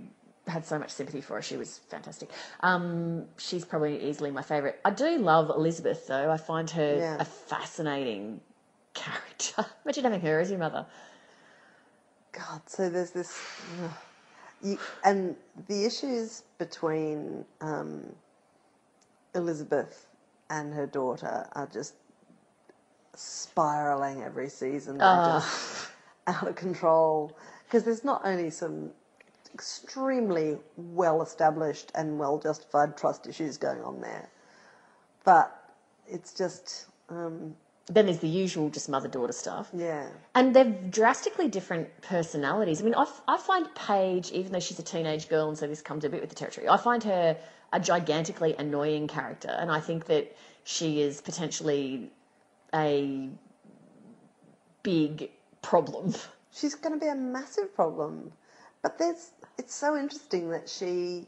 [0.48, 1.42] had so much sympathy for her.
[1.42, 2.30] She was fantastic.
[2.62, 4.76] Um, she's probably easily my favourite.
[4.84, 6.30] I do love Elizabeth though.
[6.32, 7.18] I find her Yeah.
[7.20, 8.42] a fascinating
[8.94, 9.66] character.
[9.86, 10.86] Imagine having her as your mother.
[12.34, 13.48] God, so there's this,
[13.84, 13.92] ugh.
[14.62, 15.36] you, and
[15.68, 18.16] the issues between um,
[19.36, 20.08] Elizabeth
[20.50, 21.96] and her daughter are just
[23.16, 25.04] spiraling every season.
[25.04, 25.20] They're Ah.
[25.20, 25.92] just
[26.28, 28.92] out of control because there's not only some
[29.54, 34.30] extremely well established and well justified trust issues going on there,
[35.26, 35.56] but
[36.08, 37.56] it's just, um,
[37.90, 39.70] Then there's the usual just mother daughter stuff.
[39.74, 40.08] yeah.
[40.36, 42.82] And they're drastically different personalities.
[42.82, 45.66] I mean, I, f- I find Paige, even though she's a teenage girl, and so
[45.68, 47.36] this comes a bit with the territory, I find her
[47.74, 49.50] a gigantically annoying character.
[49.50, 52.12] And I think that she is potentially
[52.74, 53.30] a
[54.84, 56.14] big problem.
[56.52, 58.32] she's going to be a massive problem.
[58.84, 61.28] But there's, it's so interesting that she,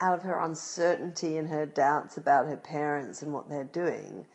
[0.00, 4.26] out of her uncertainty and her doubts about her parents and what they're doing,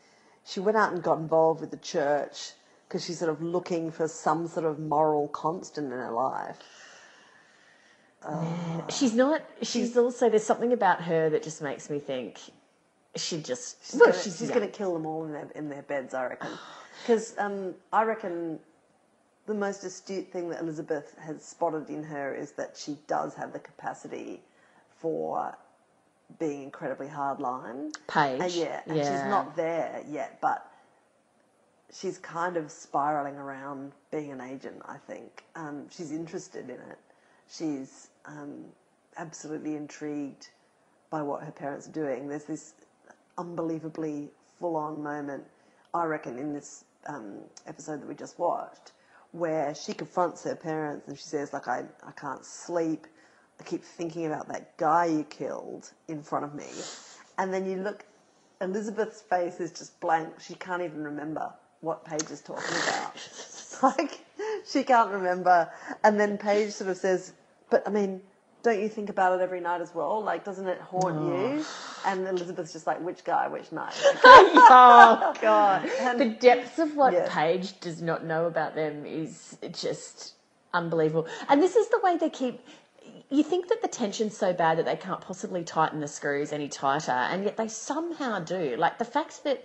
[0.44, 2.52] she went out and got involved with the church
[2.88, 6.58] because she's sort of looking for some sort of moral constant in her life.
[8.90, 12.38] She's not, she's also, there's something about her that just makes me think
[13.16, 14.54] she just, She's gonna, she's, she's yeah.
[14.54, 16.50] going to kill them all in their in their beds, I reckon.
[17.02, 18.58] Because um, I reckon
[19.46, 23.54] the most astute thing that Elizabeth has spotted in her is that she does have
[23.54, 24.42] the capacity
[24.98, 25.56] for
[26.38, 27.94] being incredibly hardline.
[28.06, 28.40] Paige.
[28.40, 29.02] Uh, yeah, and yeah.
[29.04, 30.70] she's not there yet, but
[31.92, 34.80] she's kind of spiraling around being an agent.
[34.86, 36.98] I think um, she's interested in it.
[37.48, 38.64] She's um,
[39.16, 40.48] absolutely intrigued
[41.10, 42.28] by what her parents are doing.
[42.28, 42.74] There's this
[43.36, 45.44] unbelievably full-on moment,
[45.92, 48.92] I reckon, in this um, episode that we just watched,
[49.32, 53.06] where she confronts her parents and she says, "Like I, I can't sleep.
[53.60, 56.66] I keep thinking about that guy you killed in front of me."
[57.38, 58.04] And then you look,
[58.60, 60.40] Elizabeth's face is just blank.
[60.40, 63.12] She can't even remember what Paige is talking about.
[63.82, 64.24] like
[64.66, 65.70] she can't remember.
[66.04, 67.32] And then Paige sort of says,
[67.70, 68.22] "But I mean."
[68.62, 70.22] Don't you think about it every night as well?
[70.22, 71.64] Like, doesn't it haunt you?
[72.04, 73.94] And Elizabeth's just like, which guy, which night?
[74.24, 77.26] oh god And- the depths of what Yeah.
[77.30, 80.34] paige does not know about them is just
[80.74, 82.60] unbelievable and this is the way they keep
[83.30, 86.68] you think that the tension's so bad that they can't possibly tighten the screws any
[86.68, 88.76] tighter and yet they somehow do.
[88.76, 89.64] Like the fact that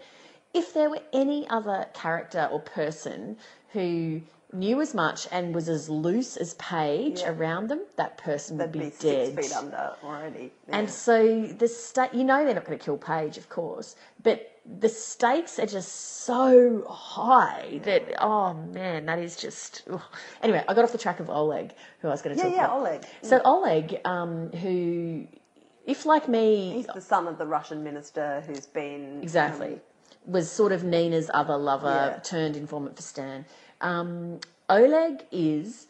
[0.54, 3.38] if there were any other character or person
[3.74, 4.22] who
[4.56, 7.30] knew as much and was as loose as Paige Yeah.
[7.32, 9.36] around them, that person would They'd be, be dead.
[9.36, 10.52] six feet under already.
[10.70, 14.52] And so the sta- you know they're not going to kill Paige, of course, but
[14.80, 15.92] the stakes are just
[16.26, 19.84] so high that oh man, that is just.
[19.92, 20.02] ugh.
[20.42, 22.58] Anyway, I got off the track of Oleg, who I was going to yeah, talk
[22.58, 22.78] yeah, about.
[22.80, 23.06] Oleg.
[23.22, 25.28] So Oleg, um, who,
[25.86, 29.74] if like me, He's the son of the Russian minister who's been Exactly.
[29.74, 29.82] um,
[30.26, 32.20] was sort of Nina's other lover Yeah.
[32.24, 33.46] turned informant for Stan.
[33.82, 35.88] Um, Oleg is,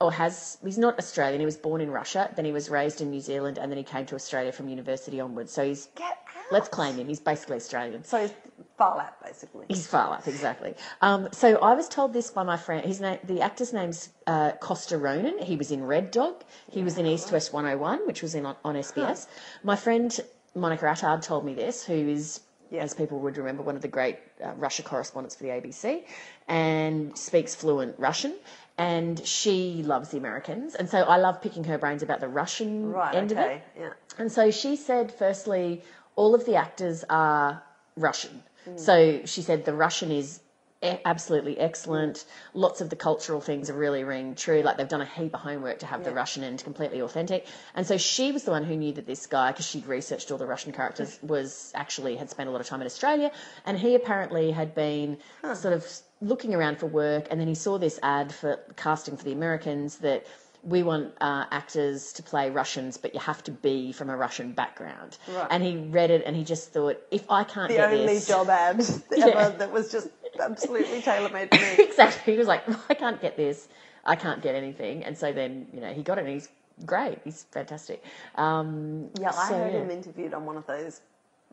[0.00, 1.40] or has, he's not Australian.
[1.40, 3.84] He was born in Russia, then he was raised in New Zealand, and then he
[3.84, 5.52] came to Australia from university onwards.
[5.52, 6.18] So he's get
[6.50, 7.06] Let's claim him.
[7.06, 8.02] He's basically Australian.
[8.02, 8.32] So he's
[8.76, 9.66] Phar Lap, basically.
[9.68, 10.74] He's far up, exactly.
[11.00, 12.84] Um, so I was told this by my friend.
[12.84, 15.38] His name, the actor's name's uh, Costa Ronin.
[15.38, 16.42] He was in Red Dog.
[16.70, 19.28] He was in East West 101, which was in on, on SBS.
[19.62, 20.18] My friend
[20.54, 22.40] Monica Attard told me this, who is,
[22.70, 22.82] Yeah.
[22.82, 26.04] as people would remember, one of the great uh, Russia correspondents for the ABC,
[26.50, 28.34] and speaks fluent Russian.
[28.76, 32.90] And she loves the Americans, and so I love picking her brains about the Russian
[32.90, 33.40] Right, end of it.
[33.42, 33.62] okay.
[33.78, 33.92] Yeah.
[34.18, 35.82] And so she said, firstly,
[36.16, 37.62] all of the actors are
[37.96, 38.42] Russian.
[38.64, 38.78] Hmm.
[38.78, 40.40] So she said the Russian is
[40.82, 42.24] e- absolutely excellent.
[42.54, 44.62] Lots of the cultural things are really ring true.
[44.62, 47.46] Like they've done a heap of homework to have the Russian end completely authentic.
[47.74, 50.38] And so she was the one who knew that this guy, because she'd researched all
[50.38, 53.30] the Russian characters, was actually had spent a lot of time in Australia.
[53.66, 55.18] And he apparently had been
[55.54, 55.86] sort of
[56.20, 57.26] looking around for work.
[57.30, 60.26] And then he saw this ad for casting for the Americans that
[60.62, 64.52] we want uh, actors to play Russians, but you have to be from a Russian
[64.52, 65.16] background.
[65.26, 65.46] Right.
[65.50, 68.28] And he read it and he just thought, if I can't The get only this,
[68.28, 68.80] job ad
[69.12, 69.48] ever Yeah.
[69.48, 71.76] that was just absolutely tailor made for me.
[71.84, 73.68] exactly, he was like, I can't get this,
[74.04, 75.02] I can't get anything.
[75.04, 76.48] And so then, you know, he got it, and he's
[76.84, 78.04] great, he's fantastic.
[78.34, 79.80] Um, Yeah, I so, heard yeah.
[79.80, 81.00] him interviewed on one of those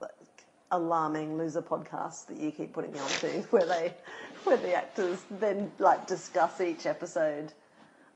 [0.01, 0.12] like,
[0.71, 3.93] alarming loser podcasts that you keep putting me onto, where they,
[4.47, 7.53] where the actors then like discuss each episode.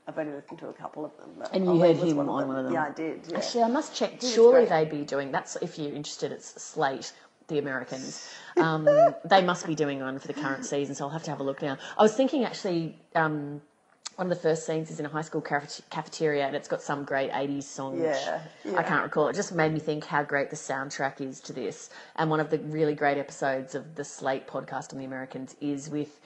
[0.06, 2.48] I've only listened to a couple of them, but And you heard him one on
[2.48, 2.72] one of them?
[2.72, 3.20] Yeah, I did.
[3.28, 3.36] Yeah.
[3.36, 4.20] Actually, I must check.
[4.20, 6.32] Surely they'd be doing that's if you're interested.
[6.32, 7.12] It's Slate,
[7.48, 8.28] the Americans.
[8.58, 8.86] Um,
[9.24, 11.42] they must be doing one for the current season, so I'll have to have a
[11.42, 11.78] look now.
[11.96, 12.98] I was thinking actually.
[13.14, 13.62] Um,
[14.16, 17.04] one of the first scenes is in a high school cafeteria, and it's got some
[17.04, 18.00] great '80s song.
[18.00, 18.76] Yeah, yeah.
[18.76, 19.28] I can't recall.
[19.28, 21.90] It just made me think how great the soundtrack is to this.
[22.16, 25.88] And one of the really great episodes of the Slate podcast on the Americans is
[25.88, 26.20] with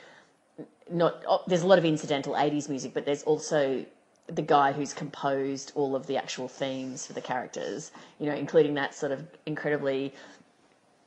[0.90, 3.84] not oh, there's a lot of incidental 80s music but there's also
[4.28, 8.74] the guy who's composed all of the actual themes for the characters you know including
[8.74, 10.12] that sort of incredibly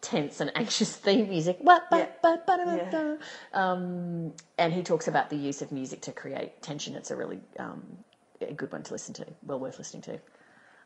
[0.02, 1.80] tense and anxious theme music Yeah.
[1.90, 3.16] ba- ba- da- ba- Yeah.
[3.54, 7.42] um, and he talks about the use of music to create tension it's a really
[7.58, 7.84] um,
[8.42, 10.20] a good one to listen to well worth listening to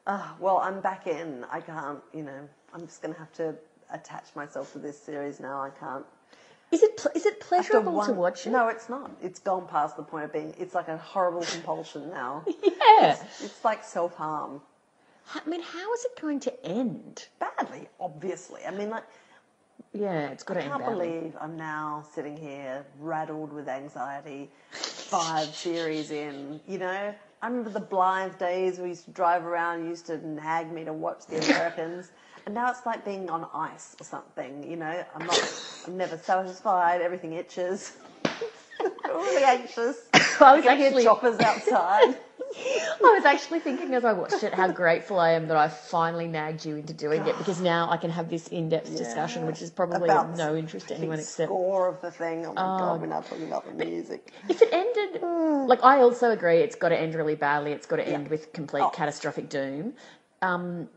[0.05, 1.45] Ah, well, I'm back in.
[1.49, 1.99] I can't.
[2.13, 3.55] You know, I'm just going to have to
[3.89, 5.61] attach myself to this series now.
[5.61, 6.03] I can't.
[6.73, 9.11] is it pl- is it pleasurable to watch it No, it's not.
[9.21, 10.53] It's gone past the point of being.
[10.59, 12.43] It's like a horrible compulsion now.
[12.63, 14.61] yeah It's like self harm.
[15.33, 18.61] I mean how is it going to end Badly, obviously.
[18.65, 19.03] I mean, like,
[19.93, 20.73] yeah it's got to end.
[20.73, 26.59] I can't believe I'm now sitting here rattled with anxiety, five series in.
[26.67, 30.71] You know, I remember the Blythe days we used to drive around, used to nag
[30.71, 32.11] me to watch the Americans.
[32.45, 35.05] And now it's like being on ice or something, you know.
[35.15, 36.99] I'm not, I'm never satisfied.
[36.99, 37.93] Everything itches.
[39.05, 40.09] really anxious.
[40.41, 42.17] I was actually choppers outside.
[43.03, 46.27] I was actually thinking as I watched it how grateful I am that I finally
[46.27, 49.71] nagged you into doing it because now I can have this in-depth discussion, which is
[49.71, 52.45] probably About of no interest to anyone the except score of the thing.
[52.45, 54.31] Oh my god, we're not talking about the music.
[54.49, 55.21] if it ended.
[55.67, 57.71] Like I also agree, it's got to end really badly.
[57.71, 58.89] It's got to end with complete Oh.
[58.89, 59.93] catastrophic doom.
[60.41, 60.89] Um,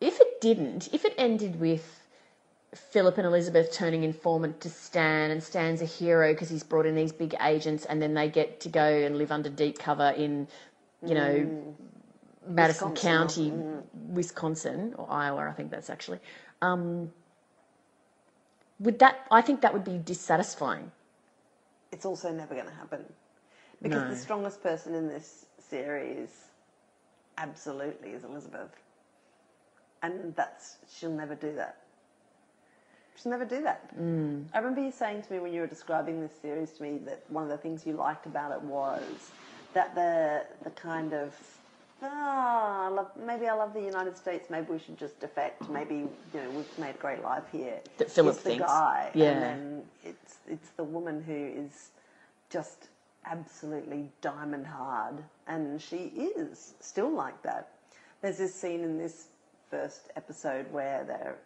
[0.00, 2.02] if it didn't, if it ended with
[2.74, 6.94] Philip and Elizabeth turning informant to Stan, and Stan's a hero because he's brought in
[6.94, 10.46] these big agents, and then they get to go and live under deep cover in,
[11.08, 11.76] you know,
[12.48, 13.52] Madison Wisconsin County,
[13.94, 16.20] Wisconsin or Iowa, I think that's actually.
[16.62, 17.12] Um,
[18.80, 19.26] would that?
[19.30, 20.92] I think that would be dissatisfying.
[21.92, 23.04] it's also never going to happen
[23.82, 24.08] because No.
[24.10, 26.30] the strongest person in this series
[27.38, 28.70] absolutely is Elizabeth,
[30.02, 31.78] and that's she'll never do that.
[33.16, 33.96] She'll never do that.
[33.98, 34.46] Mm.
[34.54, 37.24] I remember you saying to me when you were describing this series to me that
[37.28, 39.32] one of the things you liked about it was
[39.76, 41.34] that the the kind of
[42.02, 44.48] ah, I love, maybe I love the United States.
[44.50, 45.68] Maybe we should just defect.
[45.68, 47.80] Maybe you know we've made a great life here.
[47.98, 48.64] That Philip It's the thinks.
[48.66, 49.30] guy, Yeah.
[49.32, 51.34] and then it's it's the woman who
[51.64, 51.90] is
[52.50, 52.88] just
[53.26, 55.96] absolutely diamond hard, and she
[56.38, 57.68] is still like that.
[58.22, 59.28] There's this scene in this
[59.70, 61.36] first episode where they're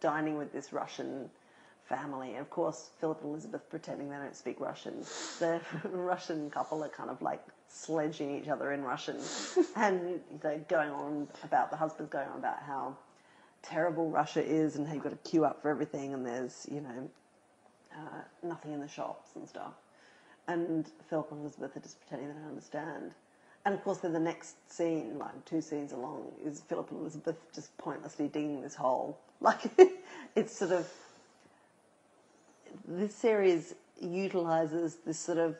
[0.00, 1.30] dining with this Russian
[1.84, 5.04] family, and of course Philip and Elizabeth pretending they don't speak Russian.
[5.38, 9.18] The Russian couple are kind of like sledging each other in Russian,
[9.76, 12.96] and they're going on about the husband's going on about how
[13.62, 16.80] terrible Russia is and how you've got to queue up for everything and there's, you
[16.80, 17.10] know,
[17.92, 19.72] uh, nothing in the shops and stuff.
[20.48, 23.12] And Philip and Elizabeth are just pretending they don't understand.
[23.64, 27.36] And of course, then the next scene, like two scenes along, is Philip and Elizabeth
[27.52, 29.18] just pointlessly digging this hole.
[29.38, 29.70] Like,
[30.34, 30.90] it's sort of.
[32.88, 35.56] This series utilizes this sort of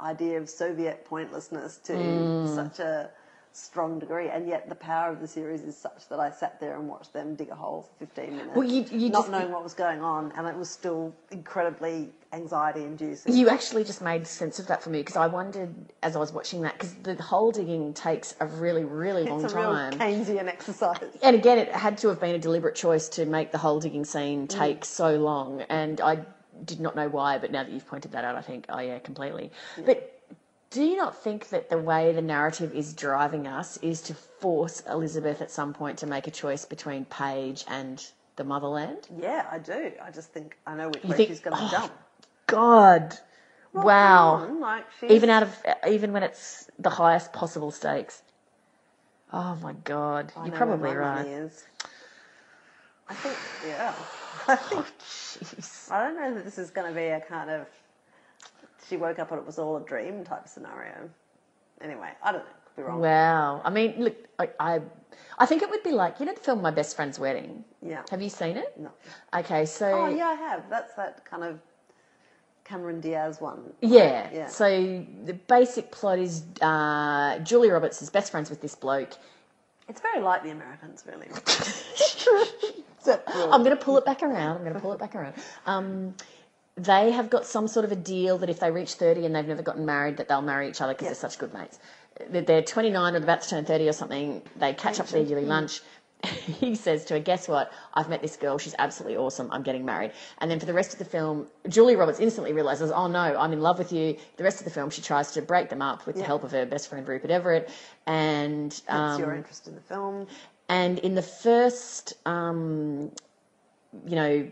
[0.00, 3.10] idea of Soviet pointlessness to such a
[3.52, 6.74] strong degree, and yet the power of the series is such that I sat there
[6.76, 9.52] and watched them dig a hole for 15 minutes, Well, you- you not just- knowing
[9.52, 13.32] what was going on, and it was still incredibly anxiety-inducing.
[13.32, 16.32] You actually just made sense of that for me because I wondered as I was
[16.32, 19.92] watching that because the hole digging takes a really, really long it's a real time.
[19.92, 20.98] Keynesian exercise.
[21.22, 24.02] and again, it had to have been a deliberate choice to make the hole digging
[24.02, 24.06] Mm.
[24.06, 25.60] scene take so long.
[25.68, 26.24] And I
[26.64, 28.98] did not know why, but now that you've pointed that out, I think, oh yeah,
[28.98, 29.50] completely.
[29.84, 30.10] But
[30.70, 34.82] do you not think that the way the narrative is driving us is to force
[34.88, 38.04] Elizabeth at some point to make a choice between Paige and
[38.36, 39.08] the motherland?
[39.16, 39.92] Yeah, I do.
[40.02, 41.92] I just think I know which You way think- she's going to oh, jump.
[42.46, 43.16] God,
[43.72, 44.58] Well, wow!
[44.60, 45.56] Like she's, Even out of
[45.88, 48.22] even when it's the highest possible stakes.
[49.32, 51.26] Oh my God, I you're probably right.
[51.26, 51.64] is.
[53.08, 53.36] I think,
[53.66, 53.94] yeah.
[54.48, 55.73] I think oh, Jeez.
[55.90, 57.66] I don't know that this is going to be a kind of
[58.88, 61.08] she woke up and it was all a dream type scenario.
[61.80, 62.50] Anyway, I don't know.
[62.66, 63.00] Could be wrong.
[63.00, 63.62] Wow.
[63.64, 64.80] I mean, look, I, I,
[65.38, 67.64] I think it would be like you know the film My Best Friend's Wedding.
[67.82, 68.02] Yeah.
[68.10, 68.78] Have you seen it?
[68.78, 68.90] No.
[69.34, 70.68] Okay, so Oh yeah, I have.
[70.68, 71.60] That's that kind of
[72.64, 73.72] Cameron Diaz one.
[73.80, 74.28] yeah.
[74.32, 74.46] Yeah.
[74.48, 79.12] So the basic plot is uh, Julia Roberts is best friends with this bloke.
[79.88, 81.28] It's very like the Americans, really.
[83.08, 84.56] I'm going to pull it back around.
[84.56, 85.34] I'm going to pull it back around.
[85.66, 86.14] Um,
[86.76, 89.46] they have got some sort of a deal that if they reach 30 and they've
[89.46, 91.08] never gotten married, that they'll marry each other because Yeah.
[91.10, 91.78] they're such good mates.
[92.30, 94.42] They're- They're 29 or about to turn 30 or something.
[94.56, 95.82] They catch up for their yearly lunch.
[96.24, 97.70] He says to her, Guess what?
[97.92, 98.56] I've met this girl.
[98.56, 99.50] She's absolutely awesome.
[99.52, 100.12] I'm getting married.
[100.38, 103.52] And then for the rest of the film, Julia Roberts instantly realizes, Oh no, I'm
[103.52, 104.16] in love with you.
[104.38, 106.50] The rest of the film, she tries to break them up with the help of
[106.52, 107.68] her best friend, Rupert Everett.
[108.06, 108.70] And.
[108.72, 110.26] That's Um, your interest in the film.
[110.68, 113.10] And in the first, um,
[114.06, 114.50] you know,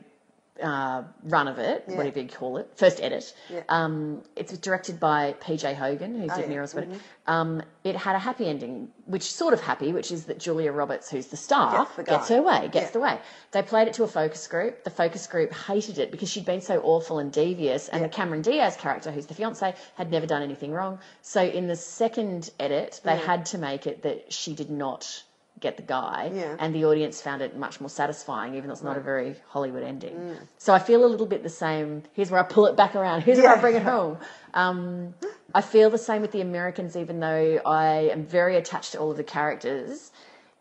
[0.62, 1.96] uh, run of it, Yeah.
[1.96, 3.62] whatever you call it, first edit, Yeah.
[3.68, 6.46] um, it's directed by PJ Hogan, who Oh, did yeah.
[6.46, 7.00] Muriel's Wedding.
[7.26, 11.10] Um, it had a happy ending, which sort of happy, which is that Julia Roberts,
[11.10, 13.18] who's the star, Gets the gets her way, gets the way.
[13.52, 14.84] They played it to a focus group.
[14.84, 18.42] The focus group hated it because she'd been so awful and devious, and the Cameron
[18.42, 21.00] Diaz character, who's the fiance, had never done anything wrong.
[21.22, 25.24] So in the second edit, they had to make it that she did not
[25.62, 26.56] get the guy, Yeah.
[26.58, 29.82] and the audience found it much more satisfying, even though it's not a very Hollywood
[29.82, 30.16] ending.
[30.16, 30.36] Mm.
[30.58, 32.02] So I feel a little bit the same.
[32.12, 33.22] Here's where I pull it back around.
[33.22, 34.18] Here's where I bring it home.
[34.52, 35.14] Um,
[35.54, 39.10] I feel the same with the Americans, even though I am very attached to all
[39.12, 40.12] of the characters.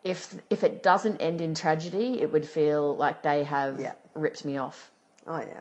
[0.04, 3.92] If if it doesn't end in tragedy, it would feel like they have Yeah.
[4.14, 4.90] ripped me off.
[5.26, 5.60] Oh yeah.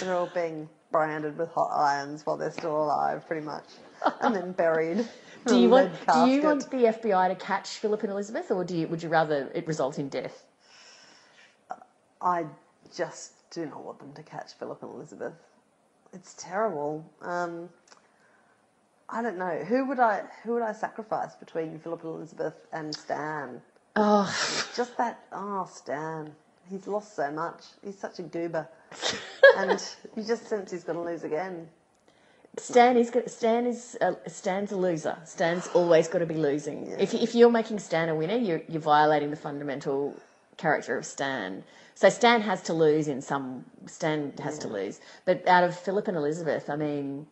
[0.00, 3.64] They're all being branded with hot irons while they're still alive, pretty much,
[4.22, 5.06] and then buried.
[5.46, 8.76] Do you want do you want the FBI to catch Philip and Elizabeth, or do
[8.76, 10.44] you, would you rather it result in death?
[12.20, 12.46] I
[12.92, 15.34] just do not want them to catch Philip and Elizabeth.
[16.12, 17.08] It's terrible.
[17.22, 17.68] Um,
[19.08, 22.92] I don't know who would I who would I sacrifice between Philip and Elizabeth and
[22.92, 23.60] Stan.
[23.94, 24.26] Oh,
[24.74, 26.34] Just that oh Stan,
[26.70, 27.64] he's lost so much.
[27.84, 28.68] He's such a goober,
[29.56, 29.82] and
[30.16, 31.68] you just sense he's going to lose again.
[32.58, 35.18] Stan is Stan is a, Stan's a loser.
[35.24, 36.86] Stan's always got to be losing.
[36.98, 40.14] If if you're making Stan a winner, you're you're violating the fundamental
[40.56, 41.64] character of Stan.
[41.94, 43.64] So Stan has to lose in some.
[43.86, 45.00] Stan has to lose.
[45.24, 47.26] But out of Philip and Elizabeth, I mean,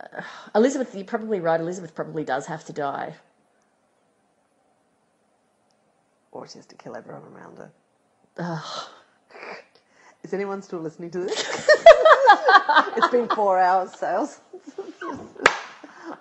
[0.00, 0.22] uh,
[0.54, 1.60] Elizabeth, you're probably right.
[1.60, 3.14] Elizabeth probably does have to die.
[6.30, 7.70] Or she has to kill everyone around her.
[8.38, 8.88] Ugh.
[10.22, 11.38] Is anyone still listening to this?
[12.96, 14.40] it's been four hours, sales.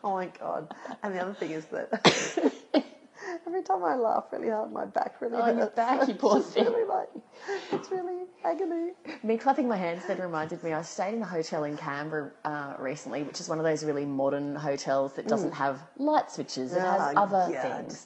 [0.03, 0.73] oh my god!
[1.01, 1.89] And the other thing is that
[3.47, 5.57] every time I laugh really hard, my back really Oh, hurts.
[5.57, 6.65] your back, you poor it's thing.
[6.65, 7.09] really like
[7.71, 8.91] it's really agony.
[9.23, 12.75] Me clapping my hands then reminded me I stayed in a hotel in Canberra uh,
[12.77, 16.73] recently, which is one of those really modern hotels that doesn't have light switches.
[16.73, 17.61] It has Ah, other yeah.
[17.81, 18.05] things.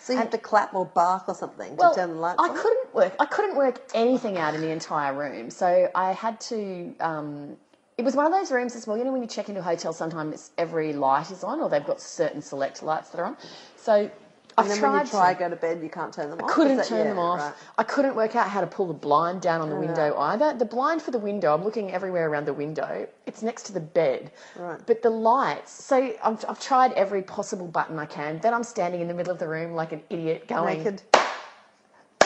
[0.00, 2.48] So you have to clap or bark or something Well, to turn the lights I
[2.48, 2.56] on.
[2.56, 3.14] couldn't work.
[3.20, 6.94] I couldn't work anything out in the entire room, so I had to.
[7.00, 7.56] Um,
[7.98, 8.98] it was one of those rooms as well.
[8.98, 11.86] You know, when you check into a hotel, sometimes every light is on, or they've
[11.86, 13.36] got certain select lights that are on.
[13.76, 14.10] So
[14.58, 15.38] I've And then tried when you try to.
[15.38, 16.50] go to bed, you can't turn them off.
[16.50, 17.40] I couldn't that- turn yeah, them off.
[17.40, 17.52] right.
[17.78, 20.52] I couldn't work out how to pull the blind down on the window either.
[20.54, 23.06] The blind for the window, I'm looking everywhere around the window.
[23.26, 24.30] It's next to the bed.
[24.56, 24.78] Right.
[24.86, 28.38] But the lights, so I've, I've tried every possible button I can.
[28.40, 31.02] Then I'm standing in the middle of the room like an idiot going, Naked.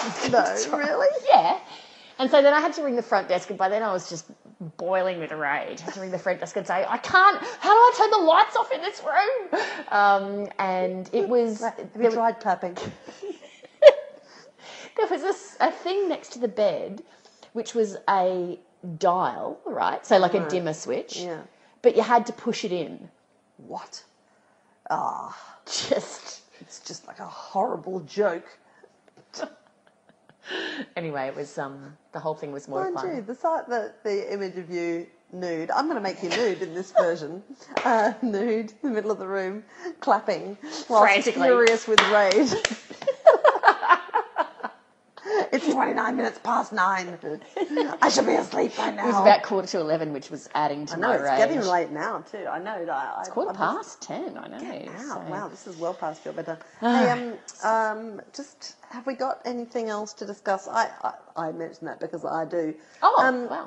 [0.31, 1.09] no, really?
[1.31, 1.59] yeah.
[2.19, 4.11] And so then I had to ring the front desk, and by then I was
[4.11, 4.27] just
[4.77, 5.81] boiling with rage.
[5.81, 8.11] I had to ring the front desk and say, I can't, how do I turn
[8.11, 9.63] the lights off in this room?
[9.89, 12.75] Um, and it was, Have you there, tried clapping?
[14.97, 17.03] there was a a, thing next to the bed,
[17.55, 18.59] which was a
[18.99, 20.05] dial, right?
[20.05, 21.21] So like a dimmer switch.
[21.21, 21.41] Yeah.
[21.83, 23.09] But you had to push it in.
[23.57, 24.05] What?
[24.91, 28.59] Ah, Just it's just like a horrible joke.
[30.97, 33.17] anyway, it was um the whole thing was more Mind fun.
[33.17, 35.71] you, the sight that the image of you nude.
[35.71, 37.43] I'm going to make you nude in this version.
[37.85, 39.65] Uh, nude in the middle of the room,
[40.01, 40.57] clapping,
[40.89, 42.51] while furious with rage.
[45.71, 47.19] it's 29 minutes past nine.
[48.03, 49.05] I should be asleep by now.
[49.05, 51.39] It was about quarter to eleven, which was adding to I know my it's rage.
[51.39, 52.47] getting late now too.
[52.51, 52.73] I know.
[52.91, 54.37] I, It's quarter past ten.
[54.37, 54.59] I know.
[54.87, 56.59] Wow, so- wow, this is well past your bedtime.
[56.81, 60.69] hey, um, um, just have we got anything else to discuss?
[60.69, 61.13] I, I,
[61.49, 62.75] I mentioned that because I do.
[63.03, 63.67] Oh Um, wow.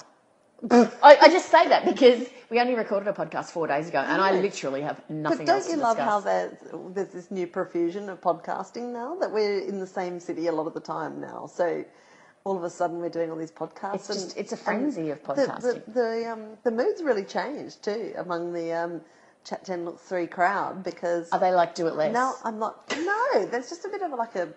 [0.72, 4.22] I, I just say that because we only recorded a podcast four days ago, and
[4.22, 6.54] I literally have nothing But don't else you love how there's,
[6.94, 10.68] there's this new profusion of podcasting now that we're in the same city a lot
[10.68, 11.48] of the time now?
[11.48, 11.84] So
[12.46, 13.96] all of a sudden we're doing all these podcasts.
[13.96, 15.86] It's just- it's a frenzy of and the- podcasting.
[15.86, 19.02] The, the, um, the mood's really changed too among the um,
[19.44, 22.14] Chat 10 Looks 3 crowd because Are they like do it less?
[22.14, 22.90] no, I'm not.
[22.98, 24.48] No, there's just a bit of like a,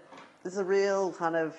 [0.44, 1.57] there's a real kind of,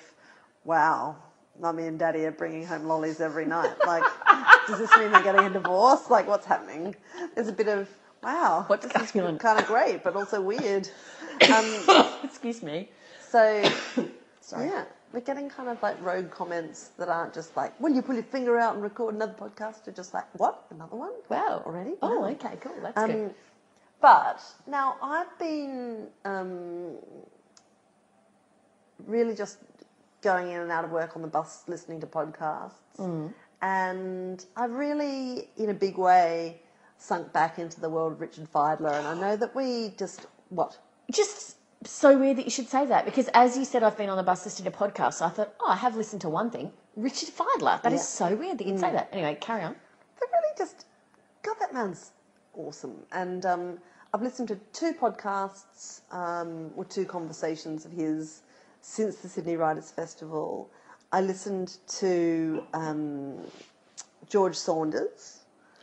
[0.64, 1.16] wow,
[1.60, 3.74] mummy and daddy are bringing home lollies every night.
[3.86, 4.04] Like,
[4.66, 6.08] does this mean they're getting a divorce?
[6.10, 6.94] Like, what's happening?
[7.34, 7.88] There's a bit of,
[8.22, 9.38] wow, What's this going on?
[9.38, 10.88] kind of great, but also weird.
[11.54, 11.84] Um,
[12.24, 12.88] Excuse me.
[13.28, 13.62] so,
[14.40, 14.66] Sorry.
[14.66, 18.14] yeah, we're getting kind of like rogue comments that aren't just like, will you pull
[18.14, 20.64] your finger out and record another podcast, you're just like, what?
[20.70, 21.12] Another one?
[21.28, 21.62] Wow.
[21.66, 21.94] Already?
[22.02, 22.74] Oh, okay, cool.
[22.82, 23.34] That's Um, good.
[24.00, 26.96] but now I've been um,
[29.06, 29.58] really just
[30.22, 32.72] going in and out of work on the bus listening to podcasts.
[32.98, 33.32] Mm.
[33.62, 36.60] And I've really, in a big way,
[36.98, 38.98] sunk back into the world of Richard Fidler.
[38.98, 40.78] And I know that we just, what?
[41.10, 44.16] Just so weird that you should say that because, as you said, I've been on
[44.16, 45.14] the bus listening to podcasts.
[45.14, 47.80] So I thought, oh, I have listened to one thing, Richard Fidler.
[47.82, 48.28] That is Yeah.
[48.30, 49.08] so weird that you'd say that.
[49.12, 49.76] Anyway, carry on.
[50.18, 50.86] But really just,
[51.42, 52.10] God, that man's
[52.54, 52.96] awesome.
[53.12, 53.78] And um,
[54.12, 58.42] I've listened to two podcasts um, or two conversations of his
[58.88, 60.70] since the Sydney Writers Festival.
[61.12, 63.38] I listened to um,
[64.28, 65.40] George Saunders,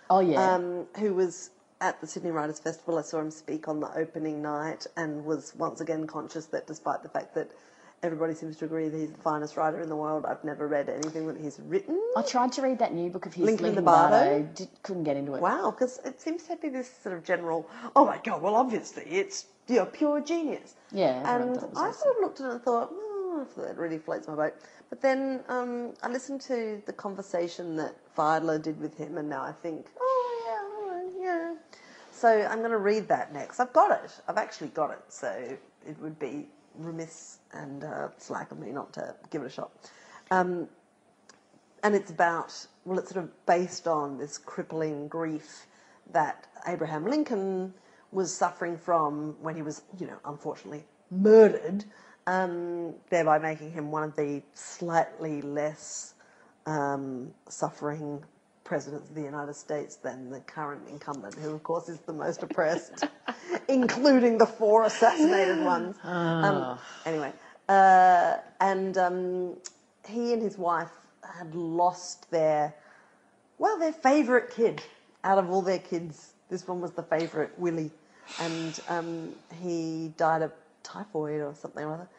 [0.10, 0.56] Oh yeah.
[0.56, 1.52] um, who was
[1.82, 2.98] at the Sydney Writers Festival.
[2.98, 7.04] I saw him speak on the opening night and was once again conscious that despite
[7.04, 7.52] the fact that
[8.02, 10.90] everybody seems to agree that he's the finest writer in the world, I've never read
[10.90, 12.02] anything that he's written.
[12.18, 14.50] I tried to read that new book of his, Lincoln Lincoln, the Bardo.
[14.56, 15.42] Did, couldn't get into it.
[15.42, 19.04] Wow, because it seems to be this sort of general, oh my god, well, obviously
[19.04, 20.76] it's you know, pure genius.
[20.92, 24.28] Yeah, And was I sort of looked at it and thought, oh, that really floats
[24.28, 24.54] my boat.
[24.90, 29.42] But then um, I listened to the conversation that Fidler did with him, and now
[29.42, 31.56] I think, oh, yeah, yeah.
[32.12, 33.60] So I'm going to read that next.
[33.60, 34.12] I've got it.
[34.28, 35.02] I've actually got it.
[35.10, 35.28] So
[35.88, 39.72] it would be remiss and uh, slack of me not to give it a shot.
[40.32, 40.70] Um,
[41.86, 45.68] and it's about well it's sort of based on this crippling grief
[46.12, 47.74] that abraham lincoln
[48.16, 51.84] was suffering from when he was you know unfortunately murdered
[52.28, 56.16] um, thereby making him one of the slightly less
[56.66, 58.24] um, suffering
[58.64, 62.42] presidents of the united states than the current incumbent who of course is the most
[62.42, 63.04] oppressed
[63.68, 65.96] including the four assassinated ones.
[66.06, 67.32] Um, anyway
[67.68, 69.58] uh, and um,
[70.08, 70.92] he and his wife
[71.38, 72.74] had lost their
[73.58, 74.82] well their favorite kid.
[75.24, 77.92] Out of all their kids this one was the favorite willie
[78.40, 79.30] and um,
[79.62, 80.52] he died of
[80.84, 82.10] typhoid or something or other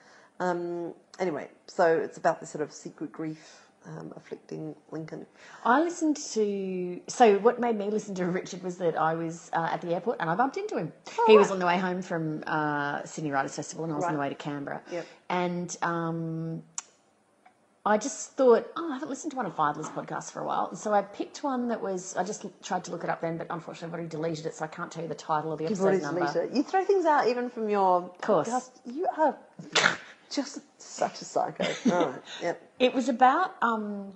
[0.41, 5.27] um, anyway so it's about this sort of secret grief um, afflicting lincoln
[5.67, 7.01] I listened to.
[7.09, 10.19] So what made me listen to Richard was that I was uh, at the airport
[10.21, 10.93] and I bumped into him.
[11.27, 14.13] he was on the way home from uh, Sydney Writers Festival and I was on
[14.13, 14.81] the way to Canberra.
[14.93, 15.07] Yep.
[15.29, 16.63] And um,
[17.87, 20.75] I just thought, oh, I haven't listened to one of Fidler's podcasts for a while.
[20.75, 22.17] So I picked one that was.
[22.17, 24.65] I just tried to look it up then, but unfortunately I've already deleted it, so
[24.65, 26.27] I can't tell you the title or the You've episode number.
[26.33, 26.57] deleted.
[26.57, 28.49] You throw things out even from your course.
[28.49, 28.71] podcast.
[28.87, 29.37] You are
[30.31, 31.65] just such a psycho.
[31.87, 32.15] Right.
[32.43, 32.71] Yep.
[32.81, 34.13] It was about um,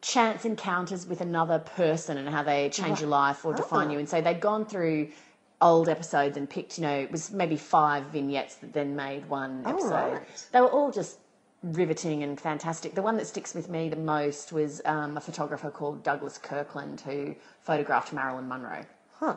[0.00, 3.92] chance encounters with another person and how they change your life or define Ah.
[3.92, 3.98] you.
[4.00, 5.10] And so they'd gone through
[5.60, 9.62] old episodes and picked, you know, it was maybe five vignettes that then made one
[9.66, 9.90] episode.
[9.90, 10.46] right.
[10.52, 11.18] They were all just
[11.62, 12.94] riveting and fantastic.
[12.94, 17.00] The one that sticks with me the most was um, a photographer called Douglas Kirkland
[17.00, 18.84] who photographed Marilyn Monroe
[19.18, 19.34] Huh.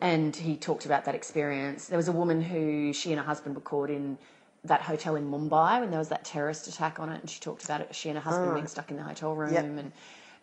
[0.00, 1.86] and he talked about that experience.
[1.88, 4.16] There was a woman who she and her husband were caught in
[4.64, 7.64] that hotel in Mumbai when there was that terrorist attack on it, and she talked
[7.64, 7.94] about it.
[7.94, 9.64] She and her husband being stuck in the hotel room, Yep.
[9.64, 9.92] and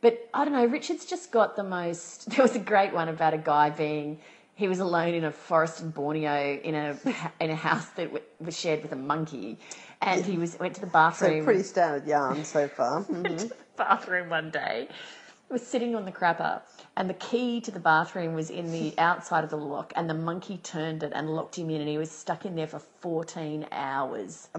[0.01, 0.65] but I don't know.
[0.65, 2.29] Richard's just got the most.
[2.35, 4.19] There was a great one about a guy being.
[4.55, 6.97] He was alone in a forest in Borneo in a
[7.39, 9.59] in a house that was shared with a monkey,
[10.01, 13.01] and he was went to the So bathroom pretty standard yarn so far.
[13.03, 13.51] Mhm.
[13.75, 14.87] bathroom one day
[15.49, 16.61] was sitting on the crapper,
[16.97, 20.13] and the key to the bathroom was in the outside of the lock, and the
[20.13, 23.65] monkey turned it and locked him in, and he was stuck in there for 14
[23.71, 24.49] hours.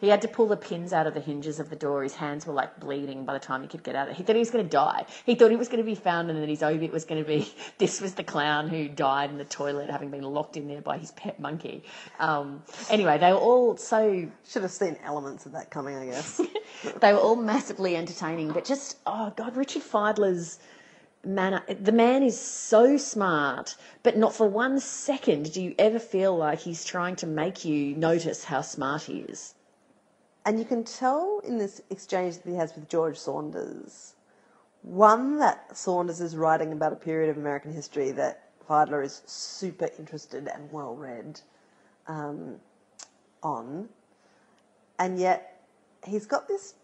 [0.00, 2.02] he had to pull the pins out of the hinges of the door.
[2.02, 4.12] His hands were like bleeding by the time he could get out.
[4.12, 5.06] He thought he was going to die.
[5.24, 7.26] He thought he was going to be found, and then his obit was going to
[7.26, 10.82] be this was the clown who died in the toilet, having been locked in there
[10.82, 11.84] by his pet monkey.
[12.18, 16.40] Um, anyway, they were all so Should have seen elements of that coming, I guess.
[17.00, 20.58] they were all massively entertaining, but just oh god, Richard Fidler's
[21.24, 21.62] manner.
[21.68, 26.60] The man is so smart, but not for one second do you ever feel like
[26.60, 29.54] he's trying to make you notice how smart he is.
[30.44, 34.14] And you can tell in this exchange that he has with George Saunders,
[34.82, 39.88] one, that Saunders is writing about a period of American history that Fidler is super
[39.98, 41.40] interested and well read
[42.08, 42.56] um,
[43.42, 43.88] on.
[44.98, 45.62] And yet
[46.04, 46.74] he's got this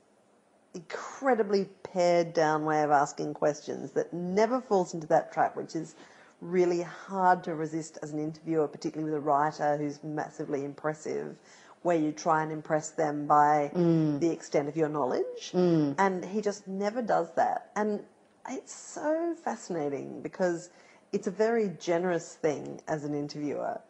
[0.74, 5.94] incredibly pared down way of asking questions that never falls into that trap, which is
[6.40, 11.36] really hard to resist as an interviewer, particularly with a writer who's massively impressive,
[11.82, 14.20] where you try and impress them by mm.
[14.20, 15.52] the extent of your knowledge.
[15.52, 15.94] Mm.
[15.98, 17.70] And he just never does that.
[17.74, 18.00] And
[18.48, 20.70] it's so fascinating because
[21.12, 23.80] it's a very generous thing as an interviewer.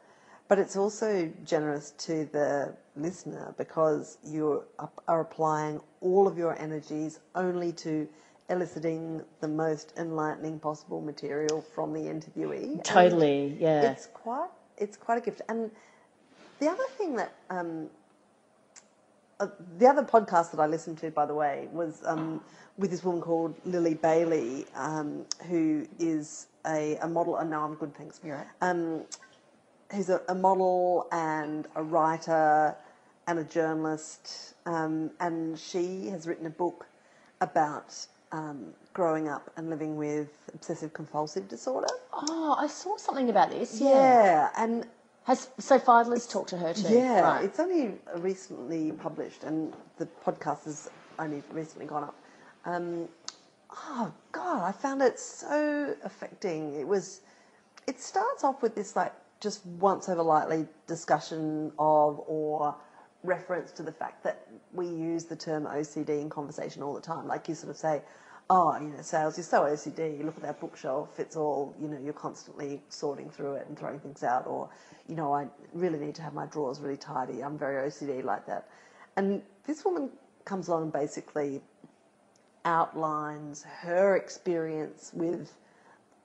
[0.48, 4.64] But it's also generous to the listener because you
[5.06, 8.08] are applying all of your energies only to
[8.48, 12.64] eliciting the most enlightening possible material from the interviewee.
[12.64, 13.92] And Totally, yeah.
[13.92, 15.42] It's quite it's quite a gift.
[15.48, 15.70] And
[16.60, 17.88] the other thing that um,
[19.40, 22.40] uh, the other podcast that I listened to, by the way, was um,
[22.78, 27.36] with this woman called Lily Bailey, um, who is a, a model.
[27.36, 28.20] And now I'm good, thanks.
[28.24, 28.46] You're right.
[29.92, 32.76] Who's a, a model and a writer
[33.26, 36.86] and a journalist, um, and she has written a book
[37.40, 37.94] about
[38.32, 41.88] um, growing up and living with obsessive compulsive disorder.
[42.12, 43.80] Oh, I saw something about this.
[43.80, 43.88] Yeah.
[43.88, 44.86] Yeah, and
[45.24, 46.92] Has so Fidler's talked to her too.
[46.92, 47.44] yeah, Right.
[47.44, 52.14] it's only recently published, and the podcast has only recently gone up.
[52.66, 53.08] Um,
[53.70, 56.74] oh God, I found it so affecting.
[56.78, 57.20] It was.
[57.86, 62.74] It starts off with this like just once over lightly discussion of or
[63.22, 67.26] reference to the fact that we use the term OCD in conversation all the time.
[67.26, 68.02] Like you sort of say,
[68.50, 71.88] oh, you know, sales, you're so OCD, you look at that bookshelf, it's all, you
[71.88, 74.70] know, you're constantly sorting through it and throwing things out, or,
[75.06, 78.46] you know, I really need to have my drawers really tidy, I'm very OCD like
[78.46, 78.68] that.
[79.16, 80.10] And this woman
[80.46, 81.60] comes along and basically
[82.64, 85.52] outlines her experience with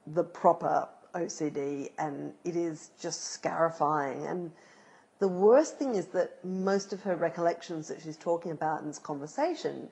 [0.07, 4.25] the proper OCD, and it is just scarifying.
[4.25, 4.51] And
[5.19, 8.99] the worst thing is that most of her recollections that she's talking about in this
[8.99, 9.89] conversation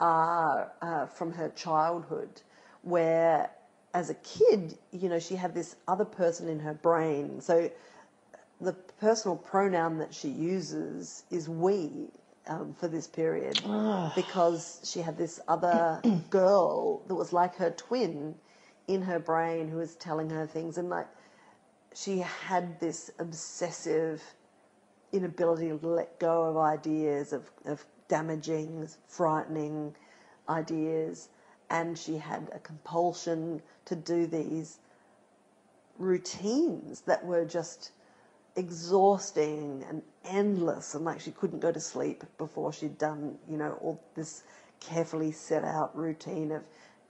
[0.00, 2.42] are uh, from her childhood,
[2.82, 3.50] where
[3.94, 7.40] as a kid, you know, she had this other person in her brain.
[7.40, 7.70] So
[8.60, 12.08] the personal pronoun that she uses is we
[12.46, 13.56] um, for this period
[14.16, 16.00] because she had this other
[16.30, 18.34] girl that was like her twin
[18.88, 21.08] in her brain who was telling her things and like
[21.94, 24.22] she had this obsessive
[25.12, 29.94] inability to let go of ideas of, of damaging frightening
[30.48, 31.28] ideas.
[31.70, 34.78] And she had a compulsion to do these
[35.98, 37.92] routines that were just
[38.56, 43.78] exhausting and endless and like she couldn't go to sleep before she'd done you know
[43.80, 44.42] all this
[44.80, 46.62] carefully set out routine of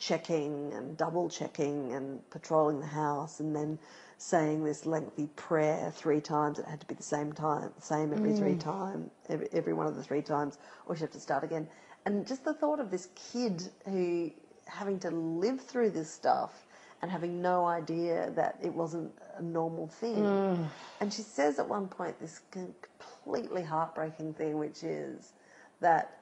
[0.03, 3.79] checking and double checking and patrolling the house and then
[4.19, 6.59] saying this lengthy prayer three times.
[6.59, 8.61] It had to be the same time same every three mm.
[8.61, 11.69] time every, every one of the three times or she'd have to start again.
[12.05, 14.33] And just the thought of this kid who
[14.67, 16.67] having to live through this stuff
[17.01, 20.17] and having no idea that it wasn't a normal thing.
[20.17, 20.67] Mm.
[21.01, 25.33] And she says at one point this completely heartbreaking thing, which is
[25.81, 26.22] that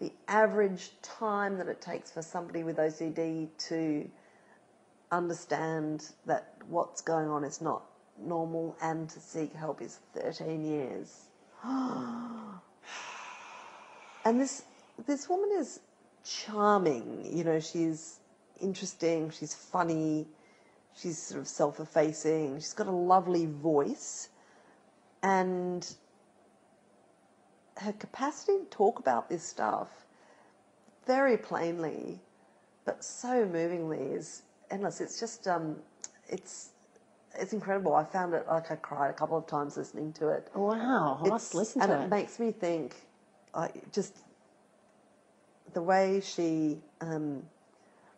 [0.00, 4.08] the average time that it takes for somebody with OCD to
[5.10, 7.82] understand that what's going on is not
[8.20, 11.22] normal and to seek help is 13 years.
[11.64, 12.60] and
[14.24, 14.62] this
[15.06, 15.80] this woman is
[16.24, 17.24] charming.
[17.24, 18.20] You know, she's
[18.60, 19.30] interesting.
[19.30, 20.26] She's funny.
[20.96, 22.56] She's sort of self-effacing.
[22.56, 24.28] She's got a lovely voice,
[25.22, 25.86] and
[27.78, 29.88] her capacity to talk about this stuff
[31.06, 32.20] very plainly,
[32.84, 35.00] but so movingly is endless.
[35.00, 35.76] It's just um,
[36.28, 36.70] it's
[37.34, 37.94] it's incredible.
[37.94, 40.48] I found it like I cried a couple of times listening to it.
[40.54, 42.10] Wow, I must listen and to it, it.
[42.10, 42.96] makes me think,
[43.54, 44.16] I just
[45.72, 47.42] the way she um,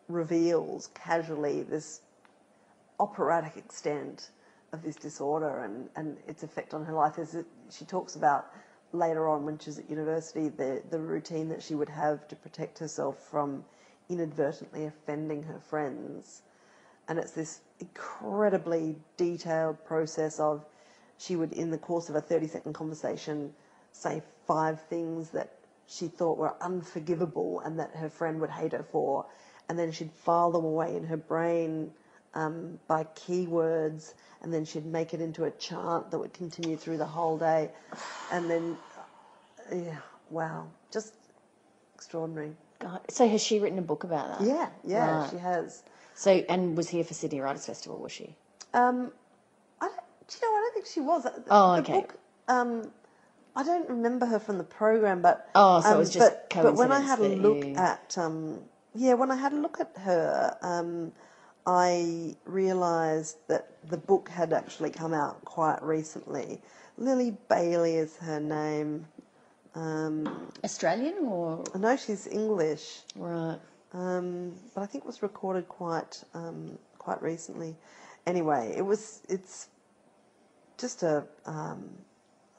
[0.07, 2.01] reveals casually this
[2.99, 4.29] operatic extent
[4.73, 8.47] of this disorder and, and its effect on her life is that she talks about
[8.93, 12.79] later on when she's at university the, the routine that she would have to protect
[12.79, 13.63] herself from
[14.09, 16.41] inadvertently offending her friends.
[17.07, 20.65] And it's this incredibly detailed process of
[21.17, 23.53] she would, in the course of a 30 second conversation,
[23.91, 25.53] say five things that
[25.87, 29.25] she thought were unforgivable and that her friend would hate her for.
[29.69, 31.91] And then she'd file them away in her brain
[32.33, 36.97] um, by keywords, and then she'd make it into a chant that would continue through
[36.97, 37.69] the whole day.
[38.31, 38.77] And then,
[39.71, 39.97] yeah,
[40.29, 41.13] wow, just
[41.95, 42.55] extraordinary.
[42.79, 42.99] God.
[43.09, 44.47] So has she written a book about that?
[44.47, 45.29] Yeah, yeah, Right.
[45.29, 45.83] she has.
[46.15, 48.35] So and was here for Sydney Writers Festival, was she?
[48.73, 49.11] Um,
[49.79, 51.23] I don't, do you know, I don't think she was.
[51.23, 51.93] The- Oh, okay.
[51.93, 52.15] Book,
[52.47, 52.91] um,
[53.55, 56.47] I don't remember her from the program, but Oh, so it um, was just but,
[56.63, 58.61] but when I had a look you- at um,
[58.95, 61.11] yeah, when I had a look at her, um,
[61.65, 66.61] I realised that the book had actually come out quite recently.
[66.97, 69.07] Lily Bailey is her name.
[69.75, 73.01] Um, Australian or I know she's English.
[73.15, 73.57] right?
[73.93, 77.75] um, but I think it was recorded quite um, quite recently.
[78.27, 79.69] Anyway, it was it's
[80.77, 81.89] just a um,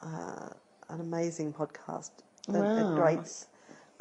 [0.01, 0.49] uh,
[0.89, 2.11] an amazing podcast,
[2.49, 2.95] a, a Wow.
[2.95, 3.45] great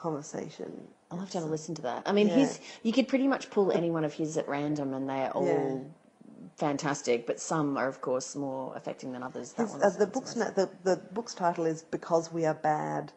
[0.02, 0.88] conversation.
[1.10, 2.02] I'll have to have a listen to that.
[2.06, 2.36] I mean, Yeah.
[2.40, 5.30] his you could pretty much pull any one of his at random, and they are
[5.30, 6.48] all Yeah.
[6.56, 7.26] fantastic.
[7.26, 9.52] But some are, of course, more affecting than others.
[9.52, 13.12] His, uh, the book's na- the, the book's title is Because We Are Bad,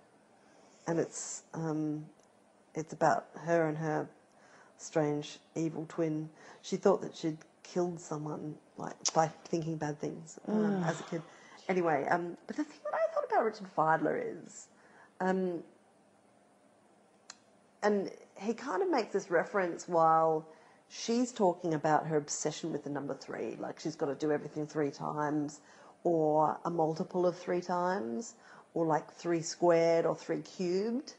[0.87, 2.05] and it's um,
[2.75, 4.07] it's about her and her
[4.77, 6.29] strange evil twin.
[6.61, 11.21] She thought that she'd killed someone like by thinking bad things um, as a kid.
[11.67, 14.67] Anyway, um, but the thing that I thought about Richard Fidler is,
[15.19, 15.63] um,
[17.85, 18.11] and
[18.41, 20.45] he kind of makes this reference while
[20.89, 24.65] she's talking about her obsession with the number three, like she's got to do everything
[24.65, 25.61] three times,
[26.03, 28.35] or a multiple of three times,
[28.73, 31.13] or like three squared or three cubed.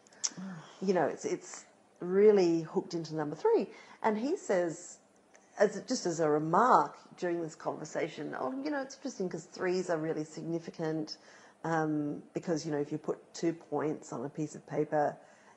[0.83, 1.65] You know, it's it's
[2.01, 3.69] really hooked into number three.
[4.03, 4.99] And he says,
[5.59, 9.89] as just as a remark during this conversation, oh, you know, it's interesting because threes
[9.89, 11.17] are really significant
[11.65, 15.17] um, because you know if you put two points on a piece of paper,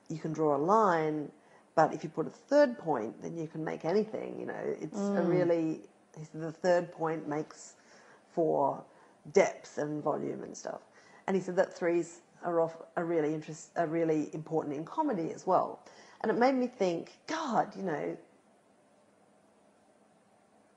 [0.09, 1.31] you can draw a line,
[1.75, 4.37] but if you put a third point, then you can make anything.
[4.39, 5.29] You know, it's a mm.
[5.29, 5.81] really
[6.33, 7.75] the third point makes
[8.33, 8.83] for
[9.31, 10.81] depth and volume and stuff.
[11.27, 15.31] And he said that threes are off are really interest are really important in comedy
[15.31, 15.79] as well.
[16.21, 18.17] And it made me think, God, you know,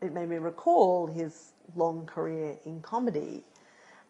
[0.00, 3.44] it made me recall his long career in comedy.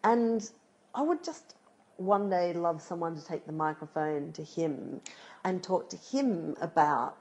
[0.03, 0.47] And
[0.93, 1.55] I would just
[1.97, 5.01] one day love someone to take the microphone to him
[5.43, 7.17] and talk to him about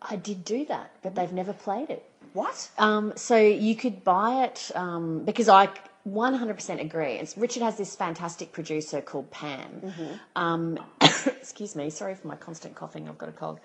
[0.00, 2.08] I did do that, but they've never played it.
[2.32, 2.70] what?
[2.78, 5.68] Um, so you could buy it um, because I
[6.08, 7.14] 100% agree.
[7.14, 9.92] It's, Richard has this fantastic producer called Pam.
[10.36, 13.08] Um, excuse me, sorry for my constant coughing.
[13.08, 13.60] I've got a cold.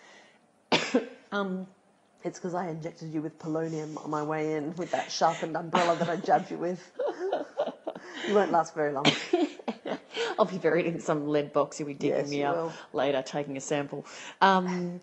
[1.32, 1.68] um,
[2.24, 5.96] It's because I injected you with polonium on my way in with that sharpened umbrella
[5.98, 6.92] that I jabbed you with.
[8.28, 9.06] you won't last very long.
[10.44, 11.78] I'll be buried in some lead box.
[11.78, 12.74] He'll be digging Yes, me up will.
[12.92, 14.06] later, taking a sample.
[14.42, 15.00] Um,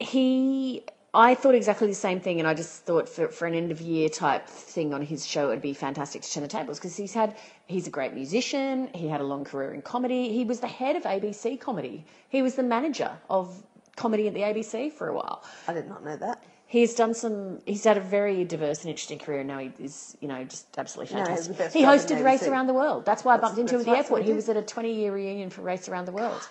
[0.00, 0.82] he,
[1.14, 3.80] I thought exactly the same thing, and I just thought for, for an end of
[3.80, 7.14] year type thing on his show, it'd be fantastic to turn the tables because he's
[7.14, 7.36] had,
[7.66, 8.88] he's a great musician.
[8.92, 10.32] He had a long career in comedy.
[10.32, 12.04] He was the head of ABC Comedy.
[12.28, 13.62] He was the manager of
[13.94, 15.44] comedy at the ABC for a while.
[15.68, 16.42] I did not know that.
[16.68, 17.60] He's done some.
[17.64, 19.40] He's had a very diverse and interesting career.
[19.40, 21.56] and Now he is, you know, just absolutely No, he's fantastic.
[21.56, 22.50] the best he job in hosted Race ABC.
[22.50, 23.04] Around the World.
[23.04, 24.22] That's why I bumped into him at that's the so airport.
[24.22, 26.48] he He was at a 20-year reunion for Race Around the World.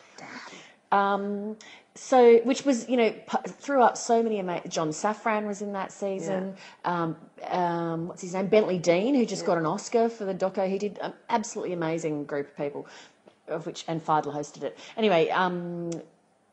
[0.91, 1.57] Um,
[1.95, 4.41] so, which was, you know, pu- threw up so many.
[4.69, 6.55] John Safran was in that season.
[6.83, 7.15] Um,
[7.47, 8.47] um, what's his name?
[8.47, 10.97] Bentley Dean, who just got an Oscar for the doco he did.
[11.01, 12.87] Um, absolutely amazing group of people,
[13.47, 14.77] of which and Fidler hosted it.
[14.97, 15.91] Anyway, um,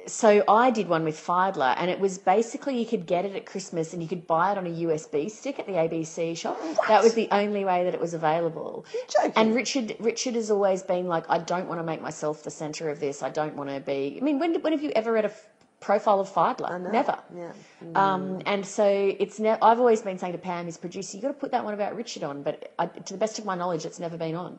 [0.06, 3.46] so I did one with Fidler, and it was basically you could get it at
[3.46, 6.60] Christmas and you could buy it on a USB stick at the ABC shop.
[6.88, 8.84] That was the only way that it was available.
[9.08, 9.32] joking?
[9.36, 12.88] And Richard, Richard has always been like, I don't want to make myself the centre
[12.88, 13.22] of this.
[13.22, 14.18] I don't want to be.
[14.20, 15.48] I mean, when, when have you ever read a f-
[15.80, 16.70] profile of Fidler?
[16.92, 17.18] Never.
[17.34, 17.52] Yeah.
[17.94, 21.28] Um, and so it's ne- I've always been saying to Pam, his producer, you got
[21.28, 22.42] to put that one about Richard on.
[22.42, 24.58] But I, to the best of my knowledge, it's never been on.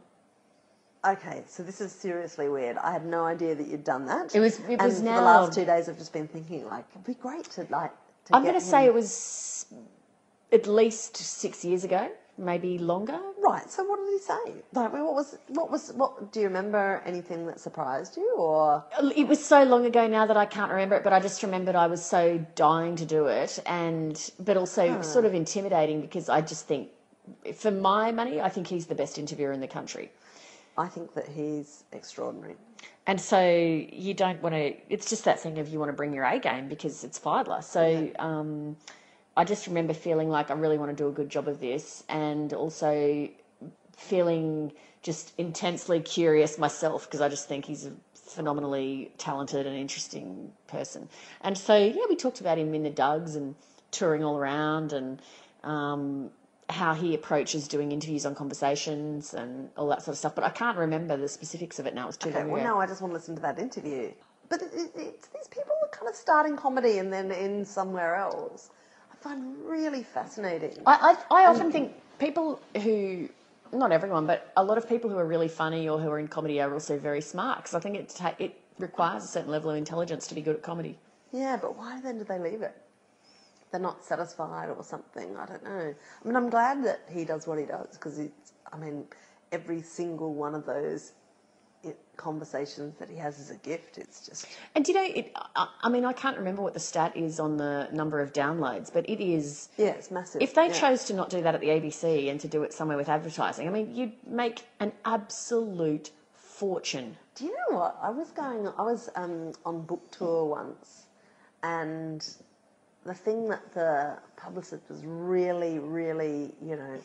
[1.06, 2.78] Okay, so this is seriously weird.
[2.78, 4.34] I had no idea that you'd done that.
[4.34, 6.86] It was- it and was now- the last two days, I've just been thinking like
[6.92, 7.92] it'd be great to like.
[8.26, 9.66] To I'm going to say it was
[10.54, 13.70] at least six years ago, maybe longer, Right.
[13.70, 14.64] So what did he say?
[14.72, 16.32] Like, what was what was what?
[16.32, 18.86] Do you remember anything that surprised you, or
[19.16, 21.76] It was so long ago now that I can't remember it, but I just remembered
[21.76, 25.28] I was so dying to do it, and but also sort hmm.
[25.28, 26.90] of intimidating because I just think,
[27.54, 30.10] for my money, I think he's the best interviewer in the country.
[30.78, 32.56] I think that he's extraordinary.
[33.06, 34.74] And so you don't want to.
[34.90, 37.64] It's just that thing of you want to bring your A game because it's Fidler.
[37.64, 38.78] So um,
[39.36, 42.04] I just remember feeling like I really want to do a good job of this,
[42.10, 43.30] and also
[43.98, 44.72] feeling
[45.02, 51.10] just intensely curious myself because I just think he's a phenomenally talented and interesting person.
[51.42, 53.56] And so yeah, we talked about him in the Dougs and
[53.92, 55.22] touring all around and.
[55.64, 56.32] Um,
[56.74, 60.50] how he approaches doing interviews on conversations and all that sort of stuff, but I
[60.50, 62.08] can't remember the specifics of it now.
[62.08, 62.70] It's too Okay, long well, ago.
[62.74, 64.12] now I just want to listen to that interview.
[64.50, 68.16] But it, it, it's these people are kind of starting comedy and then end somewhere
[68.16, 68.72] else.
[69.12, 70.78] I find really fascinating.
[70.86, 73.30] I, I, I often think people who,
[73.72, 76.28] not everyone, but a lot of people who are really funny or who are in
[76.28, 79.70] comedy are also very smart because I think it, ta- it requires a certain level
[79.70, 80.98] of intelligence to be good at comedy.
[81.32, 82.76] Yeah, but why then do they leave it?
[83.74, 85.36] They're not satisfied or something.
[85.36, 85.96] I don't know.
[85.96, 88.54] I mean, I'm glad that he does what he does because it's.
[88.72, 89.06] I mean,
[89.52, 91.14] every single one of those
[92.18, 93.98] conversations that he has is a gift.
[93.98, 94.46] It's just.
[94.76, 97.58] And you know, it, I, I mean, I can't remember what the stat is on
[97.58, 99.70] the number of downloads, but it is.
[99.76, 100.44] Yeah, it's massive.
[100.44, 100.74] If they yeah.
[100.74, 103.68] chose to not do that at the ABC and to do it somewhere with advertising,
[103.68, 107.18] I mean, you'd make an absolute fortune.
[107.34, 107.98] Do you know what?
[108.04, 108.68] I was going.
[108.68, 111.08] I was um, on book tour once,
[111.64, 112.24] and
[113.06, 117.00] the thing that the publicist was really, really, you know,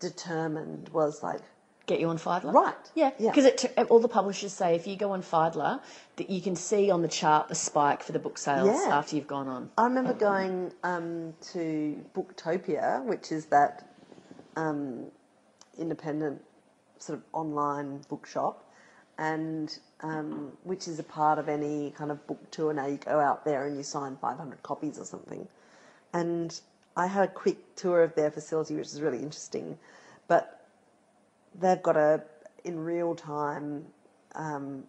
[0.00, 1.40] determined was like,
[1.86, 2.52] Get you on Fidler?
[2.52, 2.74] Right.
[2.94, 3.10] Yeah.
[3.18, 3.32] Yeah.
[3.32, 5.80] Because it all the publishers say if you go on Fidler,
[6.14, 8.96] that you can see on the chart the spike for the book sales Yeah.
[8.96, 9.68] after you've gone on.
[9.76, 13.88] I remember going um, to Booktopia, which is that
[14.54, 15.06] um,
[15.76, 16.40] independent
[16.98, 18.64] sort of online bookshop,
[19.22, 22.72] and um, which is a part of any kind of book tour.
[22.72, 25.46] Now you go out there and you sign 500 copies or something.
[26.12, 26.60] And
[26.96, 29.78] I had a quick tour of their facility, which is really interesting.
[30.26, 30.66] But
[31.54, 32.24] they've got a,
[32.64, 33.84] in real time,
[34.34, 34.82] um,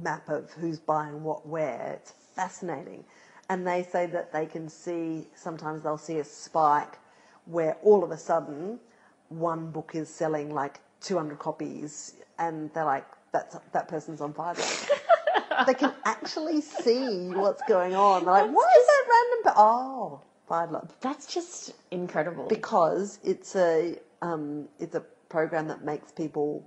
[0.00, 1.98] map of who's buying what where.
[2.00, 3.04] It's fascinating.
[3.50, 6.98] And they say that they can see, sometimes they'll see a spike
[7.44, 8.80] where all of a sudden
[9.28, 14.88] one book is selling like 200 copies and they're like, That's, that person's on Fidler.
[15.66, 18.24] they can actually see what's going on.
[18.24, 19.40] They're like, That's what is that random?
[19.44, 22.46] But Oh, fire Fiverr That's just incredible.
[22.48, 26.66] because it's a um, it's a program that makes people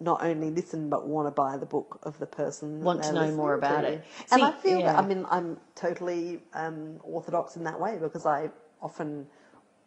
[0.00, 3.30] not only listen but want to buy the book of the person Want to know
[3.32, 3.92] more about to.
[3.94, 4.04] it.
[4.32, 4.92] and See, I feel yeah.
[4.92, 8.50] that I mean I'm totally um, orthodox in that way because I
[8.82, 9.26] often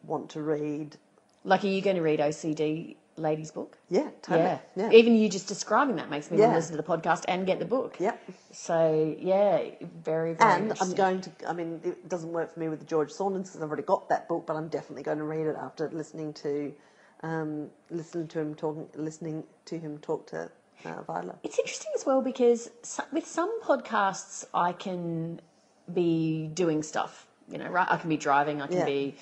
[0.04, 0.96] want to read.
[1.44, 3.78] like, are you going to read OCD Lady's book?
[3.90, 4.50] Yeah, totally.
[4.50, 4.60] Yeah.
[4.76, 4.92] Yeah.
[4.92, 7.60] Even you just describing that makes me want to listen to the podcast and get
[7.60, 7.98] the book.
[8.00, 8.22] Yep.
[8.52, 9.58] So, yeah,
[10.04, 11.32] very, very And I'm going to.
[11.48, 14.10] I mean, it doesn't work for me with the George Saunders because I've already got
[14.10, 16.74] that book, but I'm definitely going to read it after listening to,
[17.24, 20.50] um, listening to him talking, listening to him talk to
[20.86, 21.36] uh, Viola.
[21.44, 22.70] It's interesting as well because
[23.12, 25.42] with some podcasts, I can
[25.94, 27.28] be doing stuff.
[27.50, 27.88] You know, right?
[27.90, 28.62] I can be driving.
[28.62, 28.86] I can Yeah.
[28.86, 29.16] be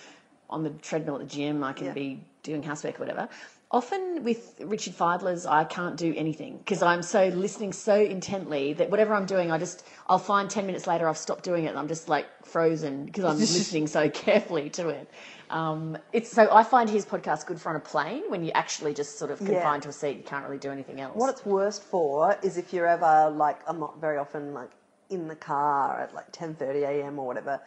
[0.49, 1.63] on the treadmill at the gym.
[1.63, 1.93] I can Yeah.
[1.93, 3.29] be doing housework or whatever.
[3.71, 8.89] Often with Richard Fidler's, I can't do anything because I'm so listening so intently that
[8.91, 11.79] whatever I'm doing, I just I'll find ten minutes later I've stopped doing it and
[11.79, 15.09] I'm just like frozen because I'm listening so carefully to it.
[15.49, 18.93] Um, it's so I find his podcast good for on a plane when you actually
[18.93, 19.47] just sort of Yeah.
[19.47, 20.17] confined to a seat.
[20.17, 21.15] You can't really do anything else.
[21.15, 24.69] What it's worst for is if you're ever like I'm not very often like
[25.09, 27.19] in the car at like 10:30 a.m.
[27.19, 27.59] or whatever,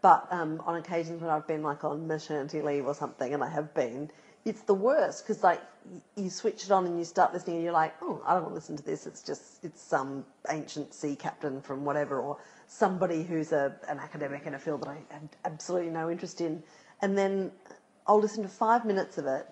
[0.00, 3.48] but um, on occasions when I've been like on maternity leave or something, and I
[3.48, 4.10] have been,
[4.44, 5.60] it's the worst because like
[6.16, 8.52] you switch it on and you start listening and you're like, oh, I don't want
[8.52, 9.06] to listen to this.
[9.06, 12.36] It's just it's some ancient sea captain from whatever or
[12.66, 16.62] somebody who's a an academic in a field that I have absolutely no interest in,
[17.02, 17.52] and then
[18.06, 19.46] I'll listen to five minutes of it.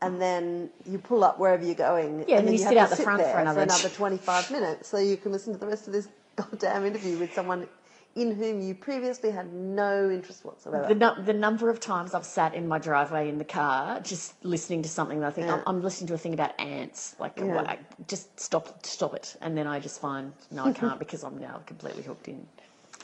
[0.00, 2.24] And then you pull up wherever you're going.
[2.28, 4.86] Yeah, and then you have sit to out the front there for another- 25 minutes
[4.88, 7.66] so you can listen to the rest of this goddamn interview with someone
[8.14, 10.92] in whom you previously had no interest whatsoever.
[10.92, 14.44] The, nu- the number of times I've sat in my driveway in the car just
[14.44, 15.54] listening to something that I think Yeah.
[15.56, 17.14] I'm, I'm listening to a thing about ants.
[17.18, 17.54] Like, Yeah.
[17.54, 17.78] what, I,
[18.08, 21.60] just stop, stop it, and then I just find no, I can't because I'm now
[21.66, 22.46] completely hooked in.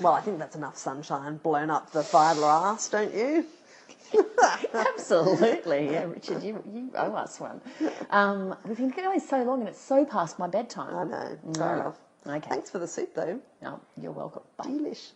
[0.00, 3.46] well, I think that's enough sunshine blown up the Fidler ass, don't you?
[4.74, 7.60] Absolutely, yeah, Richard, you you owe us one.
[8.10, 10.94] Um, we've been going so long, and it's so past my bedtime.
[10.94, 11.38] I know.
[11.54, 11.98] Enough.
[12.26, 12.48] Okay.
[12.48, 13.40] Thanks for the soup, though.
[13.62, 14.42] No, you're welcome.
[14.56, 14.64] Bye.
[14.66, 15.12] Delish.